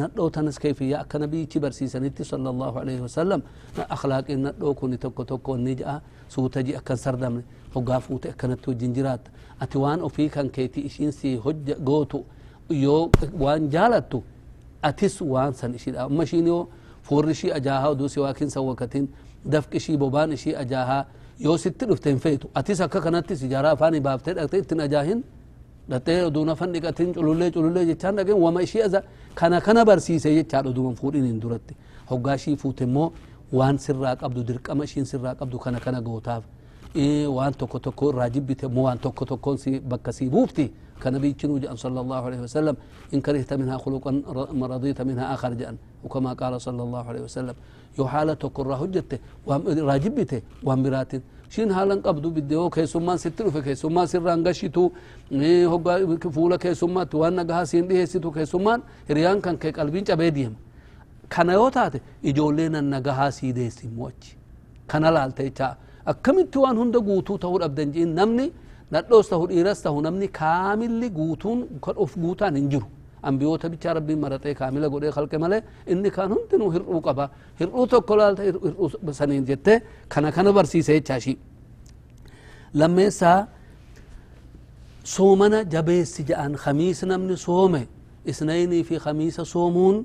nadhoo 0.00 0.30
tanas 0.30 0.58
keefiyyaa 0.62 1.00
akka 1.04 1.18
nabiyyichi 1.18 1.58
barsiisanitti 1.60 2.24
sala 2.24 2.50
allahu 2.54 2.78
alaihi 2.82 3.00
wasallam 3.06 3.40
akhlaaqiin 3.96 4.40
nadhoo 4.46 4.74
kun 4.74 4.98
tokko 5.04 5.24
tokko 5.30 5.56
inni 5.58 5.74
ja'a 5.80 6.00
suuta 6.34 6.62
ji 6.66 6.76
akkan 6.80 6.96
hoggaa 7.74 8.00
fuute 8.00 8.28
akkanatti 8.30 8.70
wajjin 8.70 8.92
jiraatta 8.94 9.30
ati 9.60 9.78
waan 9.78 10.00
ofii 10.02 10.28
kan 10.28 10.50
keeti 10.50 10.80
ishiin 10.80 11.12
si 11.12 11.36
hojja 11.36 11.74
gootu 11.74 12.24
yoo 12.70 13.10
waan 13.40 13.68
jaalattu 13.70 14.22
atis 14.82 15.20
waan 15.20 15.52
san 15.54 15.74
ishidha 15.74 16.02
amma 16.06 16.22
ishiin 16.24 16.46
yoo 16.46 16.68
fuurri 17.02 17.32
ishii 17.32 17.50
ajaahaa 17.52 17.88
oduu 17.90 18.08
si 18.08 18.20
waakin 18.20 18.50
san 18.50 18.64
wakatin 18.64 19.08
dafqi 19.44 19.76
ishii 19.76 19.96
bobaan 19.96 20.32
ishii 20.32 20.54
ajaahaa 20.56 21.04
yoo 21.38 21.58
sitti 21.58 21.86
dhufte 21.86 22.10
hin 22.10 22.18
feetu 22.18 22.48
atis 22.54 22.80
akka 22.80 23.00
kanattis 23.00 23.42
ijaaraa 23.42 23.70
afaanii 23.76 24.00
baaftee 24.00 24.34
dhaqxe 24.34 24.58
ittin 24.58 24.80
ajaahin 24.80 25.22
dhaxee 25.90 26.22
oduu 26.26 26.44
nafan 26.44 26.72
dhiqatin 26.72 27.12
culullee 27.14 27.50
culullee 27.50 27.84
jechaan 27.86 28.16
dhaqeen 28.16 28.38
wama 28.42 28.62
ishii 28.62 28.82
aza 28.82 29.02
kana 29.34 29.60
kana 29.60 29.84
barsiise 29.84 30.34
jechaadha 30.34 30.70
oduman 30.70 30.94
fuudhiniin 31.00 31.40
duratti 31.40 31.74
hoggaa 32.10 32.34
ishii 32.40 32.56
fuute 32.56 32.84
immoo 32.84 33.12
waan 33.52 33.78
sirraa 33.78 34.16
qabdu 34.16 34.42
dirqama 34.44 34.84
ishiin 34.84 35.04
sirraa 35.04 35.34
qabdu 35.34 35.58
kana 35.58 35.80
kana 35.80 36.00
gootaaf 36.00 36.44
waan 36.94 37.52
tokko 37.54 37.78
tokko 37.78 38.10
irraa 38.10 38.30
jibbite 38.30 38.66
immoo 38.66 38.84
waan 38.84 38.98
tokko 38.98 39.24
tokkoon 39.24 39.58
si 39.58 39.80
bakka 39.80 40.12
sii 40.12 40.28
buufti 40.30 40.70
كنبي 41.02 41.34
نبي 41.42 41.58
جاء 41.58 41.74
صلى 41.74 42.00
الله 42.00 42.20
عليه 42.28 42.40
وسلم 42.46 42.76
إن 43.14 43.20
كرهت 43.20 43.52
منها 43.60 43.76
خلقا 43.84 44.10
رضيت 44.74 44.98
منها 45.02 45.34
آخر 45.34 45.52
جاء. 45.60 45.74
وكما 46.04 46.32
قال 46.32 46.60
صلى 46.60 46.82
الله 46.82 47.04
عليه 47.10 47.22
وسلم 47.28 47.54
يو 47.98 48.06
حالة 48.06 48.42
كرة 48.56 48.74
هجته 48.82 49.18
راجبته 49.90 50.40
وامبرات 50.62 51.12
شين 51.54 51.74
حالا 51.74 51.94
قبضو 52.06 52.30
بديو 52.36 52.70
كيسوما 52.70 53.16
ستلو 53.16 53.50
في 53.54 53.60
كيسوما 53.66 54.06
سران 54.12 54.40
قشتو 54.46 54.84
هقا 55.72 55.94
فولا 56.36 56.56
كيسوما 56.56 57.04
توانا 57.12 57.42
قها 57.48 57.64
سين 57.70 57.84
ديه 57.88 58.04
ستو 58.04 58.30
كيسوما 58.36 58.74
ريان 59.10 59.40
كان 59.44 59.56
كي 59.62 59.70
قلبين 59.78 60.04
جبيديهم 60.08 60.54
كان 61.30 61.48
يوتات 61.58 61.94
إجولينا 62.28 62.80
نقها 62.80 63.30
سيدي 63.36 63.70
سموش 63.76 64.22
كان 64.90 65.04
لالتي 65.14 65.50
akkamitti 66.12 66.58
waan 66.64 66.76
hunda 66.80 66.98
guutuu 67.08 67.38
ta'uu 67.44 67.58
dhabdan 67.62 67.88
jeen 67.94 68.10
namni 68.20 68.46
nadhoos 68.94 69.28
tahu 69.32 69.44
dhiiras 69.50 69.82
tahu 69.86 69.98
namni 70.06 70.28
kaamilli 70.40 71.08
guutuun 71.18 71.58
of 72.04 72.12
guutaan 72.22 72.56
hin 72.60 72.68
jiru 72.72 72.86
ambiyoota 73.28 73.68
bichaa 73.72 73.94
rabbiin 73.98 74.20
maraxee 74.24 74.54
kaamila 74.60 74.88
godhee 74.94 75.12
kalqe 75.16 75.36
malee 75.44 75.62
inni 75.92 76.10
kaan 76.16 76.30
hundinuu 76.34 76.70
hir'uu 76.76 77.00
qaba 77.06 77.24
hir'uu 77.60 77.86
tokko 77.92 78.12
laalta 78.20 78.42
hir'uu 78.48 79.12
saniin 79.20 79.44
jette 79.50 79.72
kana 80.12 80.28
kana 80.36 80.52
barsiise 80.56 80.92
jechaashi 80.98 81.34
lammeessaa 82.80 83.38
soomana 85.14 85.58
jabeessi 85.74 86.22
ja'an 86.30 86.52
khamiis 86.64 87.00
namni 87.12 87.36
soome 87.46 87.82
isnaynii 88.32 88.84
fi 88.88 88.94
khamiisa 89.04 89.44
soomuun 89.54 89.96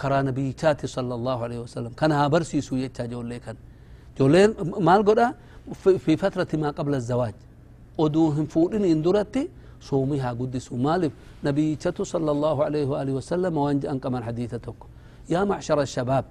karaa 0.00 0.22
nabiyyichaati 0.28 0.88
sala 0.88 1.14
allahu 1.18 1.44
alaihi 1.46 1.62
wasalam 1.66 1.92
kana 2.00 2.14
haa 2.20 2.28
barsiisu 2.34 2.76
jechaa 2.84 3.06
ijoollee 3.08 3.40
kan 3.46 3.56
جولين 4.18 4.54
مال 4.88 5.04
قدا 5.08 5.34
في 6.04 6.16
فترة 6.16 6.48
ما 6.62 6.70
قبل 6.70 6.94
الزواج. 6.94 7.34
أدوهم 8.00 8.46
فورين 8.46 8.84
اندرتي 8.84 9.48
صومها 9.80 10.30
قد 10.40 10.56
سومالف 10.68 11.12
نبي 11.44 11.78
صلى 12.14 12.30
الله 12.36 12.56
عليه 12.64 12.86
وآله 12.92 13.12
وسلم 13.12 13.56
وانج 13.56 13.86
أنك 13.86 14.06
من 14.06 14.22
حديثتك. 14.28 14.78
يا 15.32 15.44
معشر 15.44 15.80
الشباب 15.80 16.24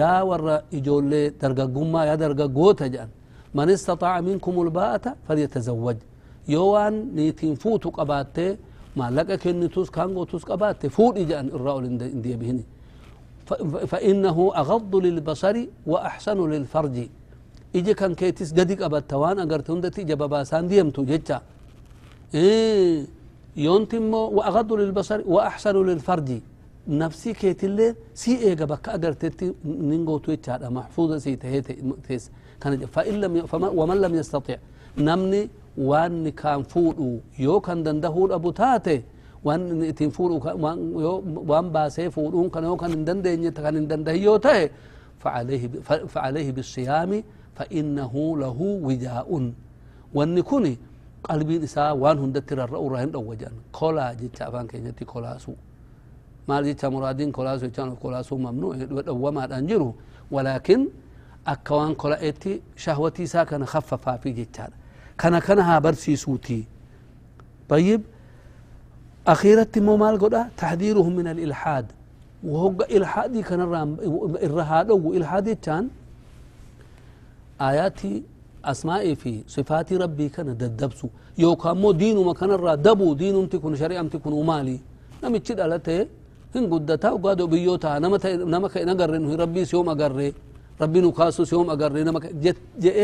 يا 0.00 0.22
ورى 0.22 0.56
إجول 0.74 1.10
درقا 1.40 1.64
قمة 1.74 2.00
يا 2.04 2.14
درقا 2.14 2.46
قوتا 2.56 2.86
جان. 2.86 3.08
من 3.54 3.68
استطاع 3.70 4.20
منكم 4.20 4.54
الباءة 4.62 5.16
فليتزوج. 5.28 5.96
يوان 6.48 6.94
نيتين 7.14 7.54
فوتو 7.54 7.90
قباتي 7.90 8.56
ما 8.96 9.10
لك 9.10 9.30
كن 9.42 9.70
توس 9.70 9.90
كانغو 9.90 10.24
توس 10.24 10.44
قباتي. 10.50 10.88
فور 10.88 11.12
إجان 11.22 11.46
الرأول 11.56 11.84
اندي 11.84 12.36
بهني. 12.40 12.64
فإنه 13.86 14.52
أغض 14.62 14.96
للبصر 14.96 15.56
وأحسن 15.86 16.38
للفرج. 16.52 16.96
Ije 17.74 17.94
kan 17.94 18.14
keetis 18.14 18.52
gadi 18.54 18.76
qabatta 18.76 19.18
waan 19.18 19.38
agarte 19.44 19.68
hundatti 19.72 20.00
ija 20.06 20.16
babaasaan 20.16 20.68
deemtu 20.68 21.04
jecha 21.10 21.40
yoonti 23.56 23.96
immoo 23.96 24.30
waagadu 24.38 24.76
lilbasari 24.76 25.24
waaxsanu 25.36 25.80
lilfarji 25.90 26.38
nafsii 27.00 27.34
keetillee 27.40 27.94
si 28.14 28.32
eega 28.48 28.66
bakka 28.66 28.92
agartetti 28.98 29.46
nin 29.90 30.04
gootu 30.08 30.30
jechaadha 30.34 30.70
maxfuuda 30.70 31.20
sii 31.24 31.36
tahee 31.42 31.62
tees 32.06 32.30
kana 32.60 32.76
waman 33.80 33.98
lam 34.04 34.14
yastatic 34.20 34.58
namni 34.96 35.42
waan 35.90 36.32
kaan 36.40 36.64
fuudhu 36.72 37.20
yoo 37.38 37.60
kan 37.60 37.78
dandahuu 37.86 38.28
dhabu 38.32 38.52
taate 38.60 38.96
waan 39.46 39.82
itin 39.90 40.10
fuudhu 40.16 40.36
waan 41.50 41.66
baasee 41.74 42.08
fuudhuun 42.16 42.50
kana 42.54 42.66
yoo 42.70 42.76
kan 42.82 42.90
hin 42.96 43.04
dandeenye 43.08 43.50
kan 43.52 43.74
hin 43.80 43.88
dandahin 43.88 44.22
yoo 44.22 44.38
ta'e 44.38 44.70
فعليه 46.14 46.50
بالصيام 46.56 47.10
فإنه 47.58 48.12
له 48.42 48.58
وجاء. 48.88 49.28
والنكون 50.14 50.76
قلبي 51.24 51.64
إساء 51.64 51.96
وان 51.96 52.18
هندت 52.18 52.52
الرأو 52.52 52.88
رهن 52.88 53.10
أو 53.14 53.30
وجان. 53.30 53.52
كولا 53.72 54.12
جيتا 54.12 54.50
فان 54.50 54.66
كينيتي 54.66 55.04
كولا 55.04 55.38
سو 55.38 55.52
ما 56.48 56.60
جيتا 56.62 56.88
مرادين 56.88 57.32
كولا 57.32 57.58
سو 57.58 57.66
يتانو 57.66 57.96
كولا 58.02 58.22
سو 58.22 58.36
ممنوع. 58.38 58.76
وما 59.08 59.58
أنجره 59.58 59.94
ولكن 60.30 60.88
أكوان 61.46 61.94
كولا 61.94 62.28
إتي 62.28 62.60
شهوتي 62.76 63.26
ساكن 63.26 63.64
خففا 63.64 64.16
في 64.16 64.30
جيتا 64.30 64.68
كان 65.18 65.38
كانها 65.38 65.78
برسي 65.78 66.16
سوتي. 66.16 66.64
طيب. 67.68 68.00
أخيرا 69.26 69.66
مو 69.76 69.96
مال 69.96 70.16
تحذيرهم 70.56 71.16
من 71.16 71.26
الإلحاد. 71.26 71.86
وهو 72.44 72.70
إلحادي 72.90 73.42
كان 73.42 73.60
الرهاد 74.46 74.90
أو 74.90 75.12
إلحادي 75.14 75.54
كان 75.54 75.88
آياتي 77.60 78.22
أسمائي 78.64 79.14
في 79.14 79.32
صفات 79.46 79.92
ربي 79.92 80.28
كان 80.28 80.56
ددبسو. 80.60 81.08
يو 81.38 81.56
كان 81.56 81.76
مو 81.82 81.92
دينو 81.92 82.22
ما 82.28 82.32
كان 82.38 82.50
الرا 82.50 82.74
دبو 82.74 83.14
دينو 83.14 83.46
تكون 83.52 83.76
شريعة 83.76 84.08
تكون 84.14 84.32
ومالي. 84.32 84.78
نمي 85.22 85.38
تشد 85.38 85.60
ألته 85.60 86.06
هن 86.54 86.64
قدتا 86.72 87.10
وقادو 87.10 87.46
بيوتا 87.52 87.98
نما 87.98 88.18
نما 88.24 88.68
نقر 88.90 89.10
إنه 89.16 89.34
ربي 89.42 89.64
سيوم 89.70 89.88
أقري. 89.94 90.34
ربي 90.82 90.98
نكاسو 91.00 91.44
سيوم 91.50 91.70
أقري. 91.74 92.02
نما 92.08 92.20
جت 92.44 92.58
جئ 92.82 92.98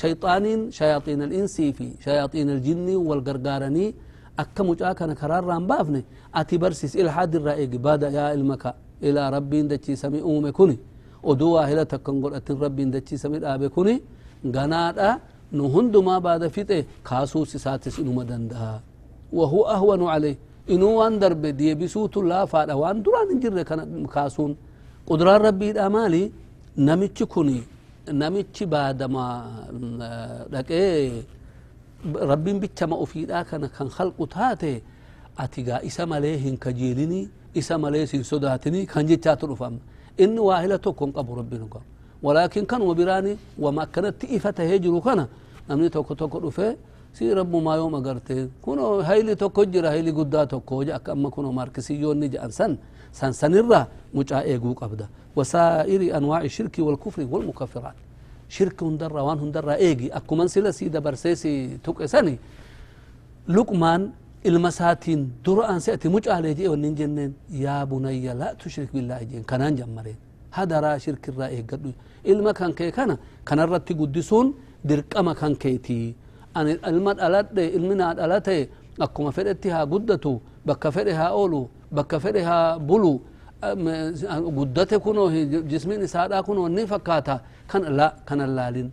شيطان 0.00 0.44
شياطين 0.78 1.20
الإنس 1.22 1.56
في 1.76 1.86
شياطين 2.04 2.50
الجن 2.50 2.88
والقرقارني. 3.08 3.86
akka 4.38 4.64
mucaa 4.64 4.94
kana 4.94 5.14
karaarraan 5.14 5.64
baafne 5.66 6.04
ati 6.32 6.58
barsis 6.58 6.94
ilhaad 6.94 7.34
irraa 7.34 7.56
eegi 7.62 7.78
baada 7.78 8.08
yaa 8.18 8.34
ilmaka 8.36 8.74
ilaa 9.00 9.30
rabbiin 9.30 9.68
dachiisami 9.68 10.20
uume 10.20 10.52
kuni 10.52 10.76
oduu 11.30 11.52
waahila 11.56 11.84
takkan 11.92 12.16
godhatin 12.22 12.56
rabbiin 12.64 12.90
dachiisami 12.94 13.38
dhaabe 13.44 13.68
kuni 13.76 13.94
ganaadha 14.56 15.10
nu 15.56 15.64
hundumaa 15.74 16.20
baada 16.26 16.46
fixe 16.56 16.78
kaasuus 17.08 17.50
isaatis 17.58 17.94
inuma 18.02 18.22
dandaha 18.30 18.74
wahu 19.38 19.58
ahwanu 19.76 20.06
caleyh 20.12 20.36
inuu 20.74 20.94
waan 21.00 21.14
darbe 21.22 21.48
deebisuutu 21.60 22.18
laafaadha 22.32 22.74
waan 22.82 22.98
duraan 23.04 23.28
hin 23.32 23.40
jirre 23.44 23.62
kana 23.70 23.82
kaasuun 24.14 24.52
qudraan 25.08 25.40
rabbiidha 25.48 25.86
maali 25.96 26.22
namichi 26.88 27.24
kuni 27.34 27.58
namichi 28.22 28.64
baadama 28.74 29.24
dhaqee 30.52 31.22
rabbiin 32.30 32.58
bichama 32.62 32.96
ofiidhaa 33.04 33.44
kana 33.50 33.66
kan 33.76 33.88
halqu 33.96 34.24
taate 34.36 34.72
ati 35.44 35.60
gaa 35.68 35.80
isa 35.88 36.06
malee 36.12 36.36
hin 36.44 36.56
kajeelini 36.64 37.20
isa 37.60 37.74
malee 37.84 38.06
sin 38.12 38.22
sodaatini 38.30 38.80
kan 38.92 39.06
jechaatu 39.10 39.46
dhufama 39.50 39.78
inni 39.78 39.95
إن 40.20 40.38
واهلة 40.38 40.76
تكون 40.76 41.10
قبر 41.10 41.38
ربنا 41.38 41.66
ولكن 42.22 42.64
كان 42.64 42.82
وبراني 42.82 43.36
وما 43.58 43.84
كانت 43.84 44.14
تئفة 44.22 44.58
هجر 44.72 44.98
كان 45.06 45.26
أمن 45.70 45.90
توك 45.90 46.12
توك 46.20 46.34
رفه 46.44 46.76
سير 47.16 47.36
رب 47.38 47.54
ما 47.56 47.76
يوم 47.76 47.94
أجرت. 47.94 48.28
كنا 48.64 48.82
هاي 48.82 49.20
اللي 49.20 49.34
توك 49.34 49.60
جرا 49.60 49.88
هاي 49.90 50.00
اللي 50.00 50.10
قدا 50.10 50.44
توك 50.44 50.68
جا 50.88 50.96
كم 50.96 51.28
كنا 51.34 51.50
مركزي 51.50 51.94
يوم 52.02 52.24
نجا 52.24 52.44
أنسن. 52.44 52.76
سن 53.12 53.32
سن 53.32 53.52
مجا 54.14 54.38
أيقو 54.40 54.72
قبدا. 54.72 55.06
وسائر 55.36 56.16
أنواع 56.16 56.40
الشرك 56.48 56.76
والكفر 56.78 57.26
والمكفرات. 57.32 57.98
شرك 58.48 58.82
هندر 58.82 59.12
وان 59.16 59.38
هندر 59.38 59.70
أيقي 59.72 60.08
أكمن 60.18 60.48
سلا 60.48 60.70
سيدا 60.70 60.98
برسيسي 60.98 61.78
توك 61.84 62.04
سني 62.04 62.38
لقمان 63.48 64.10
المساتين 64.50 65.20
درو 65.44 65.62
ان 65.72 65.78
سيأتي 65.84 66.08
مج 66.14 66.26
على 66.36 66.48
يدي 66.52 66.68
ونين 66.72 66.94
جنن 66.98 67.32
يا 67.64 67.76
بني 67.90 68.26
لا 68.40 68.48
تشرك 68.60 68.90
بالله 68.94 69.18
جن 69.30 69.42
كانان 69.50 69.74
جمرين. 69.78 70.18
هذا 70.56 70.76
را 70.84 70.90
شرك 71.04 71.24
الرأي 71.32 71.60
قد 71.70 71.84
علم 72.28 72.46
كان 72.58 72.72
كي 72.78 72.90
كان. 72.96 73.10
كان 73.46 73.58
الرتي 73.64 73.92
قدسون. 74.00 74.46
درك 74.88 75.12
ما 75.26 75.32
كان 75.40 75.54
كيتي. 75.62 76.00
أن 76.56 76.66
علم 76.88 77.06
الالات 77.14 77.46
علمنا 77.76 78.04
الالات 78.12 78.48
اكما 79.04 79.30
فرتها 79.36 79.80
قدتو. 79.92 80.34
بكفرها 80.66 81.26
أولو. 81.36 81.62
بكفرها 81.96 82.58
بلو 82.88 83.12
قدته 84.58 84.96
كونو 85.04 85.24
جسمين 85.72 86.02
سادا 86.14 86.38
كونو 86.46 86.62
نفكاتا 86.76 87.36
كان 87.70 87.82
لا 87.98 88.08
كان 88.28 88.40
اللالين. 88.48 88.88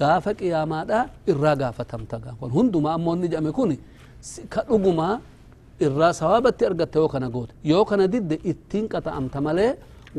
قافك 0.00 0.40
يا 0.52 0.60
مادا 0.72 0.98
الرغا 1.32 1.68
فتمتغا 1.76 2.32
هندما 2.56 2.90
أمون 2.96 3.20
نجامي 3.20 3.52
كوني 3.58 3.76
كدوغما 4.52 5.08
الراس 5.86 6.20
وابت 6.22 6.62
ارغت 6.62 6.90
تو 6.94 7.08
كنا 7.12 7.28
غوت 7.34 7.50
يو 7.70 7.84
كنا 7.88 8.06
ديد 8.12 8.32
اتين 8.50 8.84
كتا 8.92 9.10
امتملي 9.18 9.68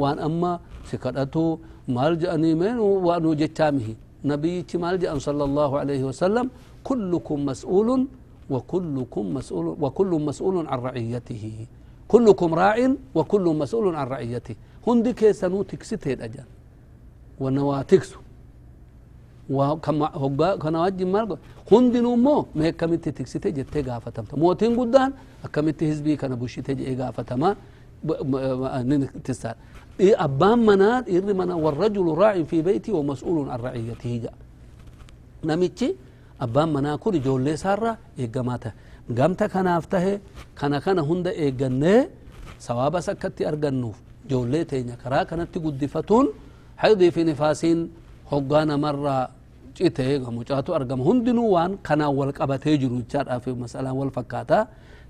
وان 0.01 0.17
اما 0.27 0.51
سكدتو 0.89 1.45
مالج 1.95 2.21
انيمن 2.35 2.77
وانو 3.05 3.31
جتامي 3.41 3.89
نبي 4.29 4.53
مالج 4.83 5.03
ان 5.13 5.19
صلى 5.27 5.43
الله 5.49 5.71
عليه 5.81 6.01
وسلم 6.09 6.45
كلكم 6.87 7.37
مسؤول 7.49 7.89
وكلكم 8.53 9.23
مسؤول 9.37 9.65
وكل 9.83 10.11
مسؤول 10.27 10.55
عن 10.71 10.79
رعيته 10.87 11.45
كلكم 12.11 12.49
راع 12.61 12.77
وكل 13.17 13.45
مسؤول 13.61 13.85
عن 13.99 14.07
رعيته 14.15 14.55
هندي 14.87 15.11
كيسانو 15.19 15.59
تكسيتي 15.71 16.13
الاجان 16.13 16.47
ونواتكسو 17.39 18.19
وكما 19.57 20.07
هوغا 20.21 20.49
كنا 20.61 20.77
وجه 20.85 21.05
مال 21.13 21.27
هندي 21.71 21.99
نمو 22.05 22.35
ما 22.57 22.69
كميت 22.79 23.05
تكسيتي 23.17 23.49
جتي 23.57 23.79
غافتم 23.87 24.25
موتين 24.41 24.71
قدان 24.79 25.09
كميت 25.53 25.79
حزبي 25.89 26.13
كان 26.21 26.31
بوشيتي 26.41 26.73
جي 26.79 26.95
غافتما 27.01 27.49
تسال 29.27 29.55
إيه 29.99 30.13
أبان 30.25 30.59
منات 30.69 31.05
إيه 31.11 31.21
منا 31.39 31.55
والرجل 31.63 32.07
راع 32.21 32.33
في 32.49 32.57
بيتي 32.67 32.91
ومسؤول 32.97 33.49
عن 33.53 33.59
رعيته 33.67 34.13
جا 34.23 34.31
نميتشي 35.49 35.89
abbaan 36.45 36.69
manaa 36.75 36.97
kun 36.97 37.13
ijoollee 37.19 37.53
isaarra 37.53 37.91
eeggamaa 38.17 38.57
tahe 38.63 38.73
gamta 39.17 39.45
kanaaf 39.53 39.85
tahe 39.93 40.13
kana 40.59 40.77
kana 40.85 41.01
hunda 41.09 41.31
eeggannee 41.45 41.99
sawaabas 42.65 43.05
akkatti 43.13 43.45
argannuuf 43.51 43.97
ijoollee 44.25 44.63
teenya 44.71 44.95
karaa 45.03 45.25
kanatti 45.29 45.59
guddifatuun 45.65 46.25
haydii 46.81 47.11
fi 47.15 47.21
nifaasiin 47.29 47.79
hoggaa 48.31 48.63
namarraa 48.71 49.23
cite 49.75 50.05
mucaatu 50.37 50.69
argama 50.77 51.03
hundinuu 51.07 51.49
waan 51.55 51.71
kanaan 51.87 52.13
wal 52.19 52.31
qabatee 52.39 52.77
jiru 52.81 52.95
jechaadhaaf 53.01 53.45
masalaan 53.63 53.95
wal 54.01 54.11
fakkaataa 54.17 54.63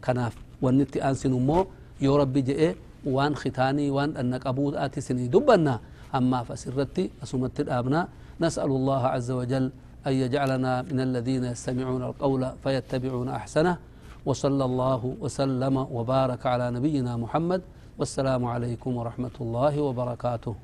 kanaaf 0.05 0.33
wanni 0.63 0.83
itti 0.87 0.99
aansinu 1.01 1.37
immoo 1.41 1.61
yoo 2.05 2.17
rabbi 2.21 2.41
je'e 2.49 2.69
waan 3.15 3.33
khitaanii 3.41 3.89
waan 3.97 4.09
dhanna 4.15 4.37
qabuudhaati 4.45 4.97
isinii 5.01 5.27
dubbanna 5.35 5.73
ammaaf 6.17 6.47
asirratti 6.55 7.03
asumatti 7.23 7.61
dhaabna 7.69 7.99
nas'alu 8.43 8.73
allaha 8.79 9.07
azza 9.17 9.35
wajal 9.41 9.67
أن 10.07 10.13
يجعلنا 10.23 10.81
من 10.89 10.99
الذين 11.07 11.43
يستمعون 11.53 12.03
القول 12.09 12.41
فيتبعون 12.63 13.29
أحسنه 13.29 13.77
وصلى 14.25 14.65
الله 14.69 15.01
وسلم 15.23 15.75
وبارك 15.77 16.41
على 16.53 16.65
نبينا 16.77 17.11
محمد 17.23 17.61
والسلام 17.99 18.41
عليكم 18.53 18.91
ورحمة 18.99 19.35
الله 19.41 19.73
وبركاته 19.87 20.55